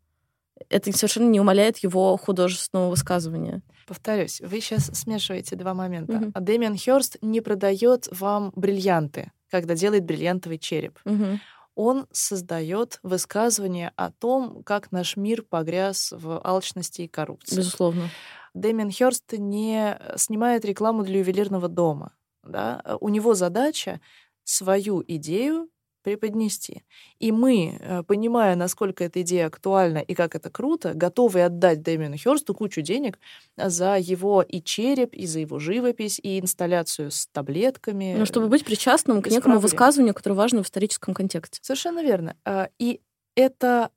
[0.70, 3.62] это совершенно не умаляет его художественного высказывания.
[3.88, 6.32] Повторюсь, вы сейчас смешиваете два момента.
[6.34, 11.00] А Дэмиан Хёрст не продает вам бриллианты, когда делает бриллиантовый череп.
[11.06, 11.40] Мгм.
[11.76, 17.58] Он создает высказывание о том, как наш мир погряз в алчности и коррупции.
[17.58, 18.10] Безусловно.
[18.54, 22.16] Дэмиан Хёрст не снимает рекламу для ювелирного дома.
[22.44, 22.98] Да?
[23.00, 24.00] У него задача
[24.44, 25.70] свою идею
[26.04, 26.84] преподнести.
[27.20, 32.18] И мы, э, понимая, насколько эта идея актуальна и как это круто, готовы отдать Дэмиану
[32.18, 33.20] Хёрсту кучу денег
[33.58, 38.16] за его и череп, и за его живопись, и инсталляцию с таблетками.
[38.18, 39.62] Ну, чтобы быть причастным к некому проблем.
[39.62, 41.60] высказыванию, которое важно в историческом контексте.
[41.62, 42.36] Совершенно верно.
[42.80, 43.02] И
[43.36, 43.90] это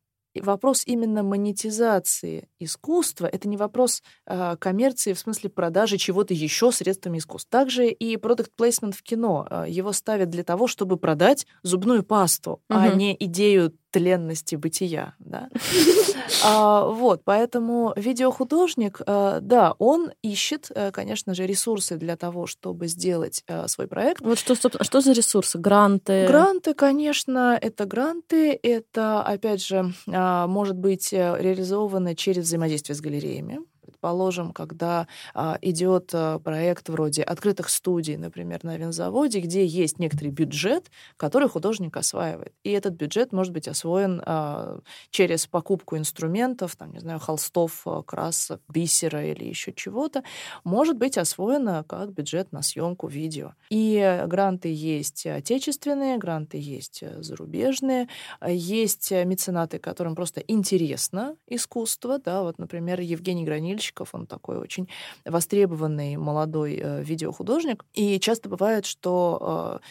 [0.42, 3.26] вопрос именно монетизации искусства.
[3.26, 7.50] Это не вопрос а, коммерции в смысле продажи чего-то еще средствами искусства.
[7.60, 9.46] Также и продукт плейсмент в кино.
[9.48, 12.98] а, Его ставят для того, чтобы продать зубную пасту, а Мгм.
[12.98, 15.14] не идею тленности бытия.
[15.18, 15.48] Да?
[16.44, 22.88] А, вот, поэтому видеохудожник, а, да, он ищет, а, конечно же, ресурсы для того, чтобы
[22.88, 24.20] сделать а, свой проект.
[24.20, 25.58] Вот что, собственно, что за ресурсы?
[25.58, 26.26] Гранты?
[26.26, 33.00] Гранты, конечно, это гранты, это, опять же, а, может быть э, реализовано через взаимодействие с
[33.00, 33.60] галереями.
[34.06, 40.28] Предположим, когда а, идет а, проект вроде открытых студий, например, на винзаводе, где есть некоторый
[40.28, 42.52] бюджет, который художник осваивает.
[42.62, 44.78] И этот бюджет может быть освоен а,
[45.10, 50.22] через покупку инструментов, там, не знаю, холстов, а, красок, бисера или еще чего-то,
[50.62, 53.54] может быть освоено как бюджет на съемку видео.
[53.70, 58.06] И гранты есть отечественные, гранты есть зарубежные,
[58.46, 63.44] есть меценаты, которым просто интересно искусство, да, вот, например, Евгений
[63.96, 64.88] Гранильщиков, он такой очень
[65.24, 69.86] востребованный молодой э, видеохудожник, и часто бывает, что э,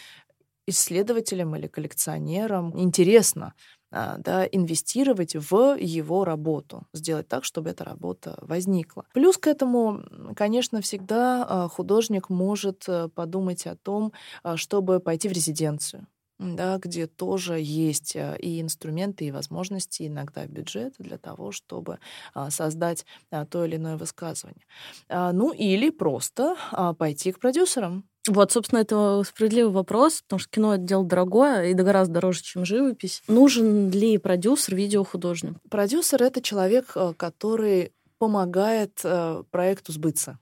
[0.68, 3.54] исследователям или коллекционерам интересно
[3.92, 9.04] а, да, инвестировать в его работу, сделать так, чтобы эта работа возникла.
[9.14, 10.02] Плюс к этому,
[10.34, 14.12] конечно, всегда а, художник может э, подумать о том,
[14.56, 16.06] чтобы пойти в резиденцию
[16.38, 21.98] да, где тоже есть а, и инструменты, и возможности, иногда бюджет для того, чтобы
[22.34, 24.64] а, создать а, то или иное высказывание.
[25.08, 26.56] А, Ну или просто
[26.98, 28.04] пойти к продюсерам.
[28.28, 32.64] Вот, собственно, это справедливый вопрос, потому что кино— это дело дорогое и гораздо дороже, чем
[32.64, 33.22] живопись.
[33.28, 35.54] Нужен ли продюсер видеохудожник?
[35.70, 40.38] Продюсер— это человек, э, который помогает э, проекту сбыться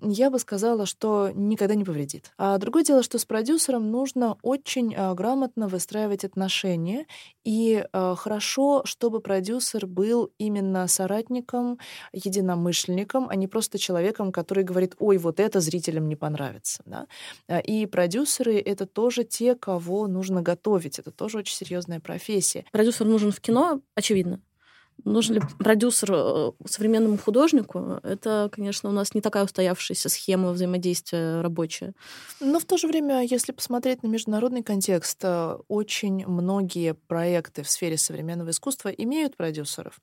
[0.00, 2.32] я бы сказала, что никогда не повредит.
[2.38, 7.06] А другое дело, что с продюсером нужно очень а, грамотно выстраивать отношения,
[7.44, 11.78] и а, хорошо, чтобы продюсер был именно соратником,
[12.12, 16.82] единомышленником, а не просто человеком, который говорит, ой, вот это зрителям не понравится.
[16.86, 17.06] Да?
[17.48, 20.98] А, и продюсеры— это тоже те, кого нужно готовить.
[20.98, 22.64] Это тоже очень серьезная профессия.
[22.72, 24.40] Продюсер нужен в кино, очевидно.
[25.04, 28.00] Нужен ли продюсер э, современному художнику?
[28.02, 31.94] Это, конечно, у нас не такая устоявшаяся схема взаимодействия рабочая.
[32.40, 37.70] Но в то же время, если посмотреть на международный контекст, э, очень многие проекты в
[37.70, 40.00] сфере современного искусства имеют продюсеров,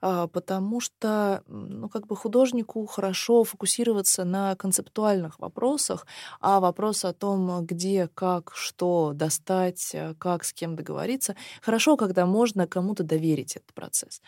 [0.00, 6.06] а, потому что ну, как бы художнику хорошо фокусироваться на концептуальных вопросах,
[6.40, 12.26] а вопрос о том, где, как, что достать, э, как с кем договориться, хорошо, когда
[12.26, 14.20] можно кому-то доверить этот процесс.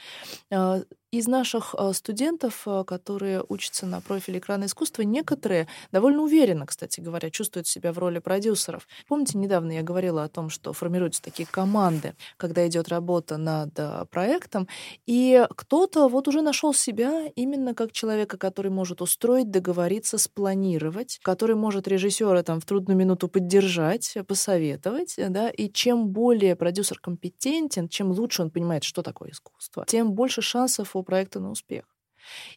[0.50, 0.80] А,
[1.12, 7.00] из наших а, студентов, а, которые учатся на профиле экрана искусства, некоторые довольно уверенно, кстати
[7.00, 8.88] говоря, чувствуют себя в роли продюсеров.
[9.06, 14.68] Помните, недавно я говорила о том, что формируются такие команды, когда идет работа над проектом,
[15.06, 21.54] и кто-то вот уже нашел себя именно как человека, который может устроить, договориться, спланировать, который
[21.54, 28.10] может режиссера там в трудную минуту поддержать, посоветовать, да, и чем более продюсер компетентен, чем
[28.10, 31.84] лучше он понимает, что такое искусство, тем больше шансов у проекта на успех.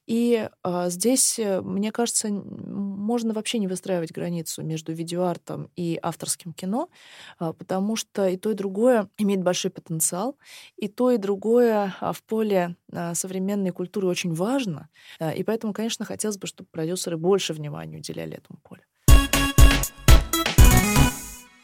[0.05, 6.53] И а, здесь, э, мне кажется, можно вообще не выстраивать границу между видеоартом и авторским
[6.53, 6.89] кино,
[7.37, 10.37] а, потому что и то, и другое имеет большой потенциал,
[10.75, 14.89] и то, и другое а, в поле а, современной культуры очень важно.
[15.19, 18.81] А, и поэтому, конечно, хотелось бы, чтобы продюсеры больше внимания уделяли этому полю.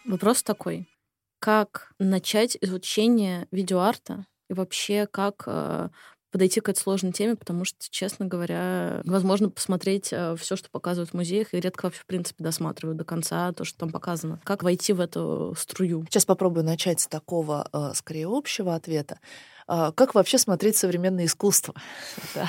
[0.05, 0.87] Вопрос такой.
[1.39, 5.89] Как начать изучение видеоарта и вообще как э,
[6.35, 11.11] подойти к этой сложной теме, потому что, честно говоря, возможно посмотреть э, все, что показывают
[11.11, 14.41] в музеях, и редко вообще, в принципе, досматривают до конца то, что там показано.
[14.43, 16.03] Как войти в эту струю?
[16.09, 19.21] Сейчас попробую начать с такого, э, скорее, общего ответа.
[19.65, 21.73] А, как вообще смотреть современное искусство?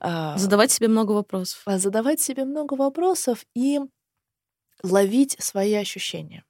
[0.00, 1.60] А, задавать себе много вопросов.
[1.66, 3.80] Задавать себе много вопросов и
[4.84, 6.44] ловить свои ощущения.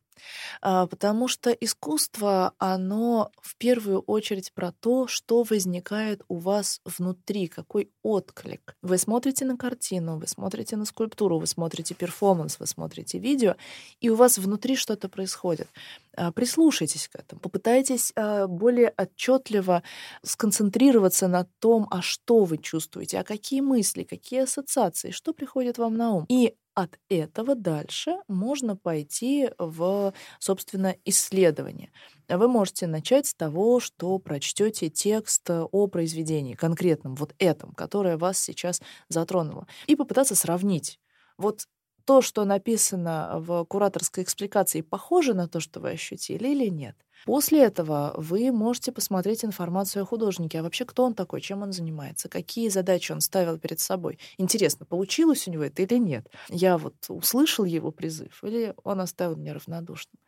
[0.60, 7.48] А, потому что искусство, оно в первую очередь про то, что возникает у вас внутри,
[7.48, 8.76] какой отклик.
[8.82, 13.56] Вы смотрите на картину, вы смотрите на скульптуру, вы смотрите перформанс, вы смотрите видео,
[14.00, 15.68] и у вас внутри что-то происходит.
[16.16, 19.82] А, прислушайтесь к этому, попытайтесь а, более отчетливо
[20.22, 25.96] сконцентрироваться на том, а что вы чувствуете, а какие мысли, какие ассоциации, что приходит вам
[25.96, 26.26] на ум.
[26.28, 31.90] И от этого дальше можно пойти в, собственно, исследование.
[32.28, 38.38] Вы можете начать с того, что прочтете текст о произведении конкретном, вот этом, которое вас
[38.38, 41.00] сейчас затронуло, и попытаться сравнить.
[41.36, 41.62] Вот
[42.08, 46.96] то, что написано в кураторской экспликации, похоже на то, что вы ощутили или нет.
[47.26, 50.60] После этого вы можете посмотреть информацию о художнике.
[50.60, 54.18] А вообще, кто он такой, чем он занимается, какие задачи он ставил перед собой.
[54.38, 56.26] Интересно, получилось у него это или нет?
[56.48, 60.18] Я вот услышал его призыв, или он оставил меня равнодушным?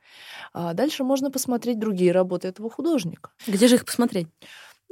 [0.53, 3.31] А дальше можно посмотреть другие работы этого художника.
[3.47, 4.29] Где же их посмотреть?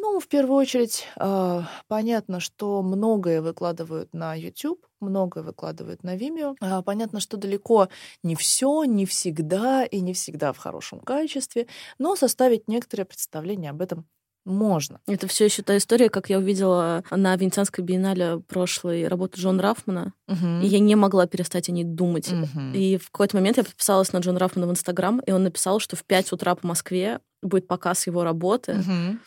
[0.01, 6.55] Ну, в первую очередь, э, понятно, что многое выкладывают на YouTube, многое выкладывают на Vimeo.
[6.61, 7.89] Э, понятно, что далеко
[8.23, 11.67] не все, не всегда и не всегда в хорошем качестве,
[11.99, 14.07] но составить некоторое представление об этом
[14.45, 15.01] можно.
[15.09, 20.15] Это все еще та история, как я увидела на Венецианской биеннале прошлой работы Джона Рафмана,
[20.29, 20.47] угу.
[20.63, 22.33] и я не могла перестать о ней думать.
[22.33, 22.73] Угу.
[22.73, 25.97] И в какой-то момент я подписалась на Джона Рафмана в Инстаграм, и он написал, что
[25.97, 28.75] в 5 утра по Москве будет показ его работы.
[28.75, 29.19] Угу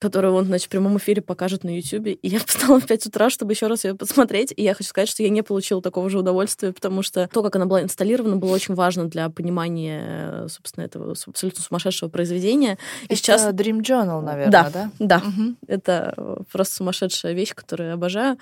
[0.00, 2.14] которую он, значит, в прямом эфире покажет на Ютубе.
[2.14, 4.52] И я встала в 5 утра, чтобы еще раз ее посмотреть.
[4.56, 7.54] И я хочу сказать, что я не получила такого же удовольствия, потому что то, как
[7.56, 12.78] она была инсталлирована, было очень важно для понимания, собственно, этого абсолютно сумасшедшего произведения.
[13.02, 13.46] И Это сейчас...
[13.50, 14.70] Dream Journal, наверное, да?
[14.70, 15.16] Да, да.
[15.18, 15.56] Угу.
[15.66, 18.38] Это просто сумасшедшая вещь, которую я обожаю.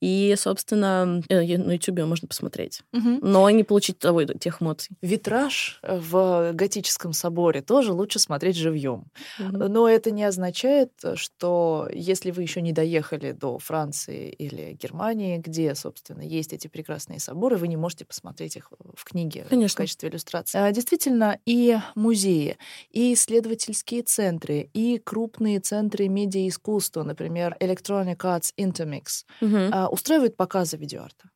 [0.00, 2.82] И, собственно, э, на Ютубе можно посмотреть.
[2.94, 3.18] Угу.
[3.20, 4.96] Но не получить того, тех эмоций.
[5.02, 9.04] Витраж в готическом соборе тоже лучше смотреть живьем.
[9.38, 9.68] Угу.
[9.68, 15.38] Но это не означает, Э, что если вы еще не доехали до Франции или Германии,
[15.38, 19.76] где, собственно, есть эти прекрасные соборы, вы не можете посмотреть их в книге Конечно.
[19.76, 20.58] в качестве иллюстрации.
[20.58, 22.56] А, действительно, и музеи,
[22.90, 29.92] и исследовательские центры, и крупные центры медиаискусства, например, Electronic Arts Intermix, угу.
[29.92, 31.30] устраивают показы видеоарта.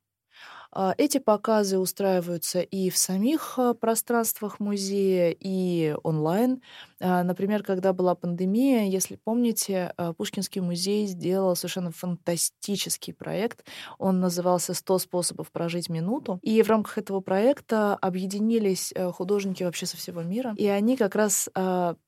[0.70, 6.62] А, эти показы устраиваются и в самих а, пространствах музея, и онлайн.
[7.00, 13.64] А, например, когда была пандемия, если помните, Пушкинский музей сделал совершенно фантастический проект.
[13.98, 16.38] Он назывался «100 способов прожить минуту».
[16.42, 20.54] И в рамках этого проекта объединились художники вообще со всего мира.
[20.56, 21.48] И они как раз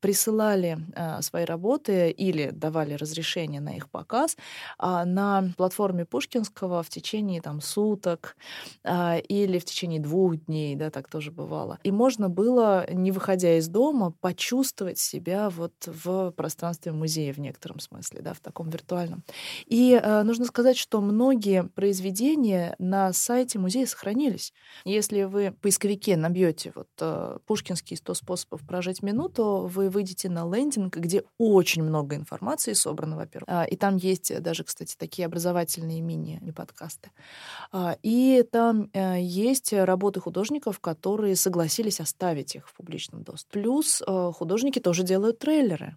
[0.01, 0.78] присылали
[1.20, 4.36] свои работы или давали разрешение на их показ
[4.78, 8.36] на платформе Пушкинского в течение там, суток,
[8.84, 11.78] а, или в течение двух дней, да, так тоже бывало.
[11.82, 17.81] И можно было, не выходя из дома, почувствовать себя вот в пространстве музея в некотором
[17.81, 19.22] смысле, да, в таком виртуальном.
[19.66, 24.53] И э, нужно сказать, что многие произведения на сайте музея сохранились.
[24.85, 30.45] Если вы в поисковике набьете вот э, «Пушкинские 100 способов прожить минуту», вы выйдете на
[30.45, 33.49] лендинг, где очень много информации собрано, во-первых.
[33.49, 37.11] А, и там есть даже, кстати, такие образовательные мини-подкасты.
[37.72, 43.61] А, и там э, есть работы художников, которые согласились оставить их в публичном доступе.
[43.61, 45.97] Плюс э, художники тоже делают трейлеры.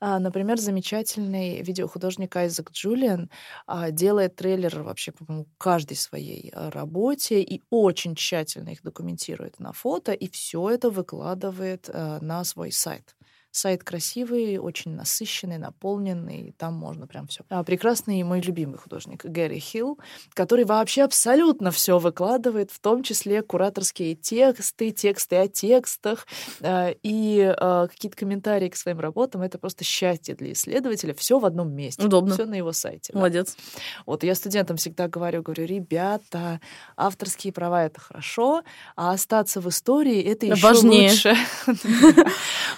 [0.00, 3.28] А, например, замечательный видеохудожник Айзек Джулиан
[3.66, 9.72] а, делает трейлер вообще, по-моему, каждой своей э, работе и очень тщательно их документирует на
[9.72, 13.14] фото, и все это выкладывает на свой сайт.
[13.52, 17.44] Сайт красивый, очень насыщенный, наполненный, там можно прям все.
[17.50, 19.98] А, прекрасный мой любимый художник Гэри Хилл,
[20.32, 26.26] который вообще абсолютно все выкладывает, в том числе кураторские тексты, тексты о текстах
[26.60, 29.42] э, и э, какие-то комментарии к своим работам.
[29.42, 31.12] Это просто счастье для исследователя.
[31.12, 32.02] Все в одном месте.
[32.02, 32.32] Удобно.
[32.32, 33.12] Все на его сайте.
[33.12, 33.54] Молодец.
[33.54, 33.80] Да.
[34.06, 36.60] Вот я студентам всегда говорю, говорю, ребята,
[36.96, 38.62] авторские права это хорошо,
[38.96, 41.10] а остаться в истории это еще Важнее.
[41.10, 41.36] лучше.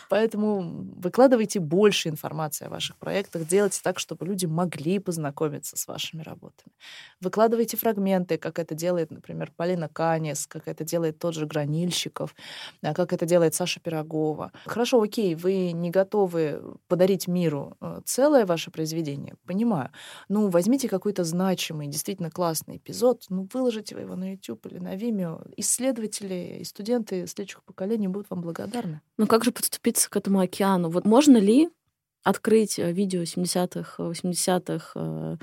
[0.08, 6.22] Поэтому выкладывайте больше информации о ваших проектах, делайте так, чтобы люди могли познакомиться с вашими
[6.22, 6.72] работами.
[7.20, 12.34] Выкладывайте фрагменты, как это делает, например, Полина Канес, как это делает тот же Гранильщиков,
[12.82, 14.52] а, как это делает Саша Пирогова.
[14.64, 19.90] Хорошо, окей, вы не готовы подарить миру э, целое ваше произведение, понимаю.
[20.28, 25.52] Ну, возьмите какой-то значимый, действительно классный эпизод, ну, выложите его на YouTube или на Vimeo.
[25.56, 29.00] Исследователи и студенты следующих поколений будут вам благодарны.
[29.16, 30.88] Ну, как же подступиться к этому океану.
[30.90, 31.68] Вот можно ли
[32.22, 35.38] открыть э, видео 70-х, 80-х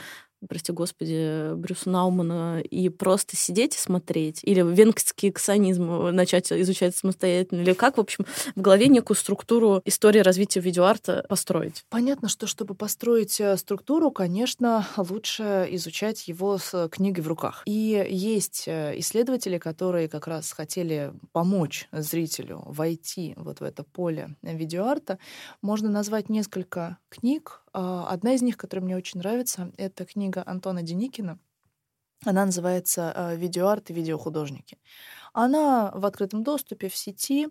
[0.47, 4.41] прости господи, Брюса Наумана и просто сидеть и смотреть?
[4.43, 7.61] Или венгерский эксонизм начать изучать самостоятельно?
[7.61, 8.25] Или как, в общем,
[8.55, 11.85] в голове некую структуру истории развития видеоарта построить?
[11.89, 17.63] Понятно, что чтобы построить э, структуру, конечно, лучше изучать его с книгой в руках.
[17.65, 24.35] И есть э, исследователи, которые как раз хотели помочь зрителю войти вот в это поле
[24.41, 25.19] видеоарта.
[25.61, 31.39] Можно назвать несколько книг, одна из них, которая мне очень нравится, это книга Антона Деникина.
[32.23, 34.77] Она называется а, «Видеоарт и видеохудожники».
[35.33, 37.47] Она в открытом доступе в сети,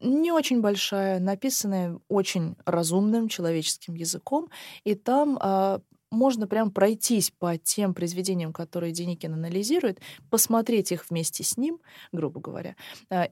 [0.00, 4.48] не очень большая, написанная очень разумным человеческим языком,
[4.84, 10.00] и там а, можно прям пройтись по тем произведениям, которые Деникин анализирует,
[10.30, 11.80] посмотреть их вместе с ним,
[12.12, 12.76] грубо говоря,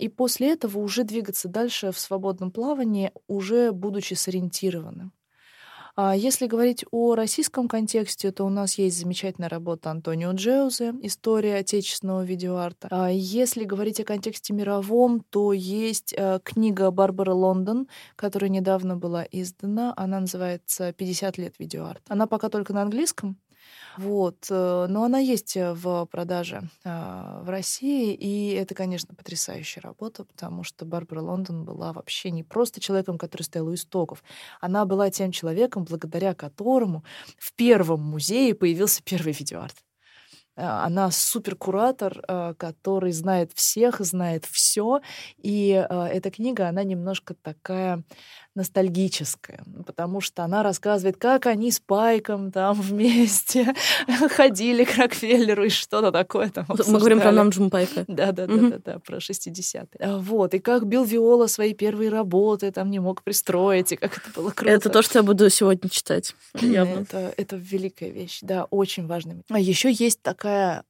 [0.01, 5.13] и после этого уже двигаться дальше в свободном плавании, уже будучи сориентированным.
[5.95, 11.57] А если говорить о российском контексте, то у нас есть замечательная работа Антонио Джеузе «История
[11.57, 12.89] отечественного видеоарта».
[12.91, 19.27] А если говорить о контексте мировом, то есть э, книга Барбары Лондон, которая недавно была
[19.31, 19.93] издана.
[19.95, 22.03] Она называется «50 лет видеоарта».
[22.09, 23.37] Она пока только на английском,
[23.97, 24.47] вот.
[24.51, 30.25] Э, но она есть э, в продаже а, в России, и это, конечно, потрясающая работа,
[30.25, 34.23] потому что Барбара Лондон была вообще не просто человеком, который стоял у истоков.
[34.61, 37.05] Она была тем человеком, благодаря которому
[37.39, 39.77] в первом музее появился первый видеоарт.
[40.57, 42.23] А, она суперкуратор,
[42.57, 45.01] который знает всех, знает все.
[45.37, 48.05] И эта книга, она немножко такая
[48.55, 53.75] ностальгическая, потому что она рассказывает, как они с Пайком там вместе
[54.31, 58.05] ходили к Рокфеллеру и что-то такое там Мы говорим про Намджум Пайка.
[58.07, 59.87] Да-да-да, про 60-е.
[60.01, 64.19] А, вот, и как Билл Виола свои первые работы там не мог пристроить, и как
[64.19, 64.73] это было круто.
[64.73, 67.01] Это то, что я буду сегодня читать, явно.
[67.01, 69.43] Это, это великая вещь, да, очень важная.
[69.51, 70.85] А еще есть такая...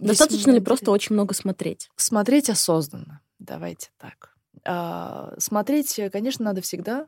[0.00, 1.88] Достаточно ли просто очень много смотреть?
[1.96, 4.35] Смотреть осознанно, давайте так.
[4.66, 7.06] А, смотреть, э, конечно, надо всегда.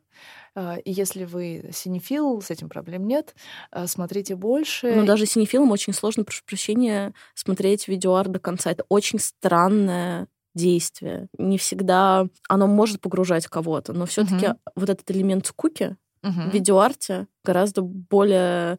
[0.54, 3.34] А, и если вы синефил, с этим проблем нет.
[3.70, 4.94] А, смотрите больше.
[4.94, 8.70] Но даже синефилам очень сложно, прошу прощения, смотреть видеоарт до конца.
[8.70, 11.28] Это очень странное действие.
[11.36, 14.58] Не всегда оно может погружать кого-то, но все-таки угу.
[14.76, 16.32] вот этот элемент скуки угу.
[16.32, 18.78] в видеоарте гораздо более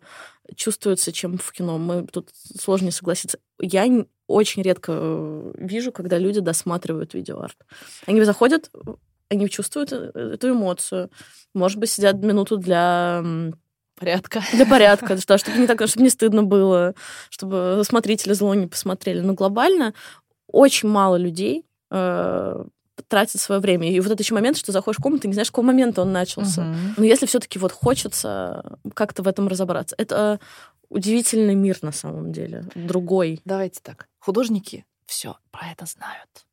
[0.56, 1.78] чувствуется, чем в кино.
[1.78, 3.40] Мы тут сложнее согласиться.
[3.60, 3.88] Я
[4.30, 7.58] очень редко э, вижу, когда люди досматривают видеоарт.
[8.06, 8.72] Они заходят,
[9.30, 11.10] они чувствуют э, эту эмоцию.
[11.54, 13.24] Может быть, сидят минуту для
[13.96, 14.42] порядка.
[14.54, 16.96] Для порядка, да, чтобы не так, чтобы не стыдно было,
[17.30, 19.20] чтобы смотрители зло не посмотрели.
[19.20, 19.94] Но глобально
[20.48, 22.64] очень мало людей э,
[23.08, 23.92] тратит свое время.
[23.92, 26.62] И вот это еще момент, что заходишь в комнату, не знаешь, какого момента он начался.
[26.62, 26.94] Uh-huh.
[26.98, 30.40] Но если все-таки вот хочется как-то в этом разобраться, это
[30.90, 33.42] удивительный мир на самом деле, другой.
[33.46, 34.09] Давайте так.
[34.20, 36.46] Художники все про это знают.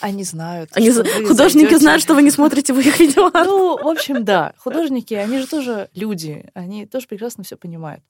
[0.00, 0.70] Они знают.
[0.74, 1.02] Они за...
[1.04, 1.78] Художники зайдете...
[1.78, 3.30] знают, что вы не смотрите в их видео.
[3.32, 4.54] Ну, в общем, да.
[4.58, 6.50] Художники, они же тоже люди.
[6.54, 8.04] Они тоже прекрасно все понимают.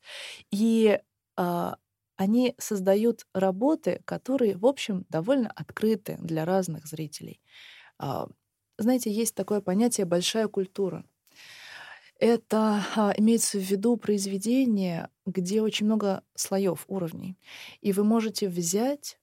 [0.50, 0.98] И
[1.36, 1.76] а,
[2.16, 7.40] они создают работы, которые, в общем, довольно открыты для разных зрителей.
[7.98, 8.26] А,
[8.78, 11.04] знаете, есть такое понятие «большая культура».
[12.18, 17.38] Это а, имеется в виду произведение, где очень много слоев, уровней.
[17.82, 19.18] И вы можете взять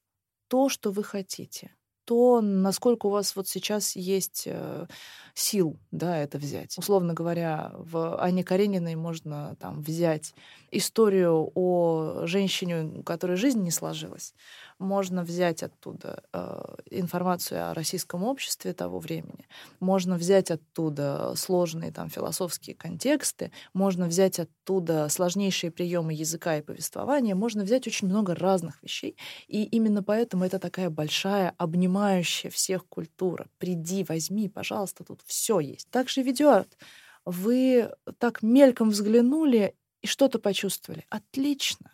[0.48, 1.72] то, что вы хотите
[2.06, 4.88] то, насколько у вас вот сейчас есть э,
[5.34, 6.78] сил, да, это взять.
[6.78, 10.34] Условно говоря, в Анне Карениной можно там взять
[10.72, 14.34] историю о женщине, у которой жизнь не сложилась,
[14.80, 19.48] можно взять оттуда э, информацию о российском обществе того времени,
[19.80, 27.36] можно взять оттуда сложные там философские контексты, можно взять оттуда сложнейшие приемы языка и повествования,
[27.36, 29.18] можно взять очень много разных вещей.
[29.48, 33.48] И именно поэтому это такая большая, обнимающая всех культура.
[33.58, 35.90] Приди, возьми, пожалуйста, тут все есть.
[35.90, 36.78] Также видеоарт.
[37.26, 41.06] Вы так мельком взглянули и что-то почувствовали.
[41.10, 41.93] Отлично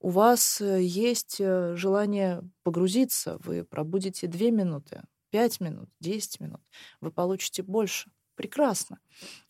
[0.00, 6.62] у вас э, есть э, желание погрузиться, вы пробудете две минуты, пять минут, десять минут,
[7.00, 8.10] вы получите больше.
[8.34, 8.98] Прекрасно.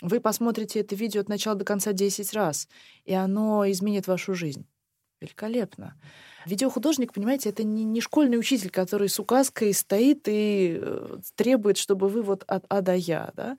[0.00, 2.68] Вы посмотрите это видео от начала до конца 10 раз,
[3.04, 4.66] и оно изменит вашу жизнь.
[5.20, 5.94] Великолепно.
[6.46, 12.08] Видеохудожник, понимаете, это не, не школьный учитель, который с указкой стоит и э, требует, чтобы
[12.08, 13.30] вы вот от А до Я.
[13.36, 13.58] Да?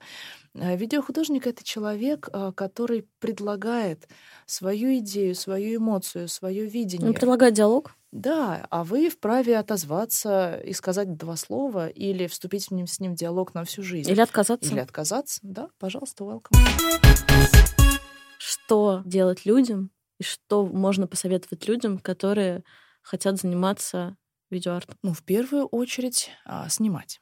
[0.54, 4.08] А видеохудожник— это человек, а, который предлагает
[4.46, 7.08] свою идею, свою эмоцию, свое видение.
[7.08, 7.94] Он предлагает диалог?
[8.10, 13.12] Да, а вы вправе отозваться и сказать два слова или вступить с ним, с ним
[13.12, 14.10] в диалог на всю жизнь.
[14.10, 14.68] Или отказаться.
[14.70, 16.58] Или отказаться, да, пожалуйста, welcome.
[18.38, 19.90] Что делать людям
[20.22, 22.62] и что можно посоветовать людям, которые
[23.02, 24.16] хотят заниматься
[24.50, 24.96] видеоартом?
[25.02, 27.20] Ну, в первую очередь, а, снимать.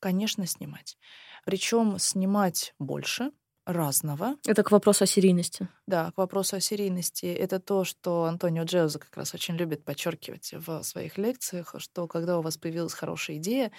[0.00, 0.98] Конечно, снимать.
[1.46, 3.32] Причем снимать больше,
[3.64, 4.36] разного.
[4.46, 5.68] Это к вопросу о серийности.
[5.86, 7.26] Да, к вопросу о серийности.
[7.26, 12.38] Это то, что Антонио Джеуза как раз очень любит подчеркивать в своих лекциях, что когда
[12.38, 13.72] у вас появилась хорошая идея,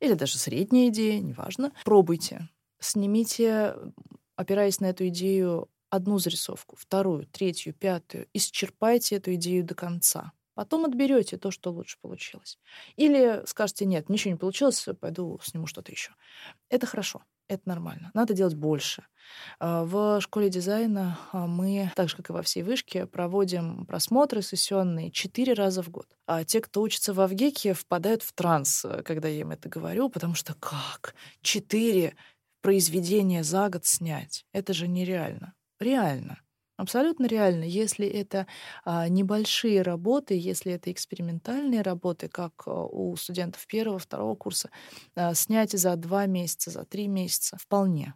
[0.00, 2.48] или даже средняя идея, неважно, пробуйте.
[2.78, 3.74] Снимите,
[4.36, 10.32] опираясь на эту идею, одну зарисовку, вторую, третью, пятую, исчерпайте эту идею до конца.
[10.54, 12.58] Потом отберете то, что лучше получилось.
[12.96, 16.12] Или скажете, нет, ничего не получилось, пойду сниму что-то еще.
[16.70, 18.10] Это хорошо, это нормально.
[18.14, 19.04] Надо делать больше.
[19.58, 24.40] А, в школе дизайна а, мы, так же, как и во всей вышке, проводим просмотры
[24.40, 26.06] сессионные четыре раза в год.
[26.26, 30.08] А те, кто учится в Авгеке, впадают в транс, э, когда я им это говорю,
[30.08, 31.14] потому что как?
[31.42, 32.16] Четыре
[32.62, 34.46] произведения за год снять?
[34.52, 35.54] Это же нереально.
[35.82, 36.40] Реально.
[36.78, 38.46] Абсолютно реально, если это
[38.84, 44.70] а, небольшие работы, если это экспериментальные работы, как а, у студентов первого, второго курса,
[45.14, 48.14] а, снять за два месяца, за три месяца, вполне.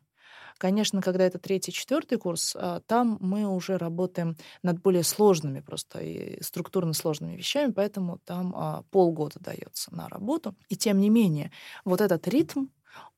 [0.58, 6.00] Конечно, когда это третий, четвертый курс, а, там мы уже работаем над более сложными просто
[6.00, 10.56] и структурно сложными вещами, поэтому там а, полгода дается на работу.
[10.68, 11.52] И тем не менее,
[11.84, 12.66] вот этот ритм,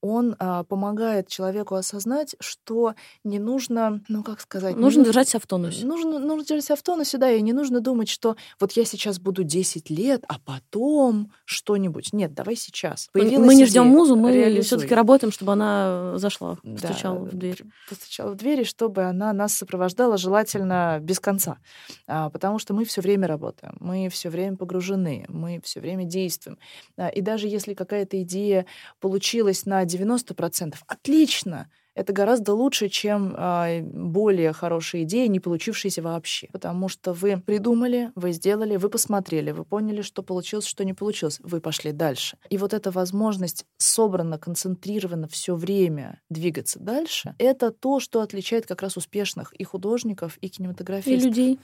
[0.00, 2.94] он а, помогает человеку осознать, что
[3.24, 4.76] не нужно, ну как сказать...
[4.76, 5.84] Нужно держать себя в тонусе.
[5.84, 9.18] Нужно, нужно держать себя в тонусе, да, и не нужно думать, что вот я сейчас
[9.18, 12.12] буду 10 лет, а потом что-нибудь.
[12.12, 13.08] Нет, давай сейчас.
[13.12, 17.64] Появилась мы не ждем музу, мы все-таки работаем, чтобы она зашла, постучала да, в дверь.
[17.88, 21.58] Постучала в дверь, чтобы она нас сопровождала желательно без конца.
[22.06, 26.58] А, потому что мы все время работаем, мы все время погружены, мы все время действуем.
[26.96, 28.66] А, и даже если какая-то идея
[29.00, 30.74] получилась на 90%.
[30.86, 31.66] Отлично!
[31.98, 36.46] Это гораздо лучше, чем э, более хорошие идеи, не получившиеся вообще.
[36.52, 41.40] Потому что вы придумали, вы сделали, вы посмотрели, вы поняли, что получилось, что не получилось,
[41.42, 42.36] вы пошли дальше.
[42.50, 48.82] И вот эта возможность собрано, концентрированно все время двигаться дальше, это то, что отличает как
[48.82, 51.20] раз успешных и художников, и кинематографистов.
[51.20, 51.58] И людей.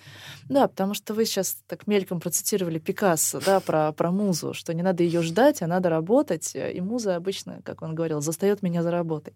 [0.48, 4.82] Да, потому что вы сейчас так мельком процитировали Пикассо, да, про, про музу, что не
[4.82, 6.56] надо ее ждать, а надо работать.
[6.56, 9.34] И муза обычно, как он говорил, застает меня за работой.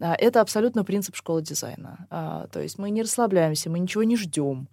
[0.00, 2.06] А, это абсолютно принцип школы дизайна.
[2.10, 4.68] А, то есть мы не расслабляемся, мы ничего не ждем,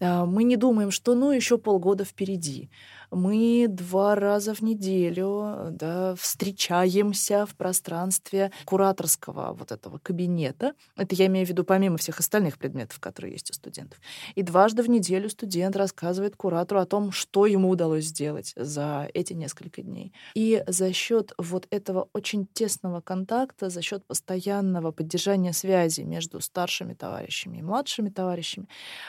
[0.00, 2.70] а, мы не думаем, что ну еще полгода впереди.
[3.12, 10.72] Мы два раза в неделю да, встречаемся в пространстве кураторского вот этого кабинета.
[10.96, 14.00] Это я имею в виду помимо всех остальных предметов, которые есть у студентов.
[14.34, 19.34] И дважды в неделю студент рассказывает куратору о том, что ему удалось сделать за эти
[19.34, 20.14] несколько дней.
[20.34, 26.94] И за счет вот этого очень тесного контакта, за счет постоянного поддержания связи между старшими
[26.94, 28.68] товарищами и младшими товарищами,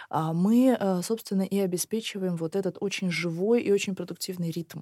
[0.10, 4.82] а, мы, э, собственно, и обеспечиваем вот этот очень живой и очень продуктивный ритм.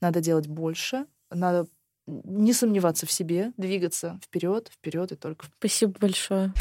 [0.00, 1.66] Надо делать больше, надо
[2.06, 5.46] не сомневаться в себе, двигаться вперед, вперед и только.
[5.58, 6.52] Спасибо большое.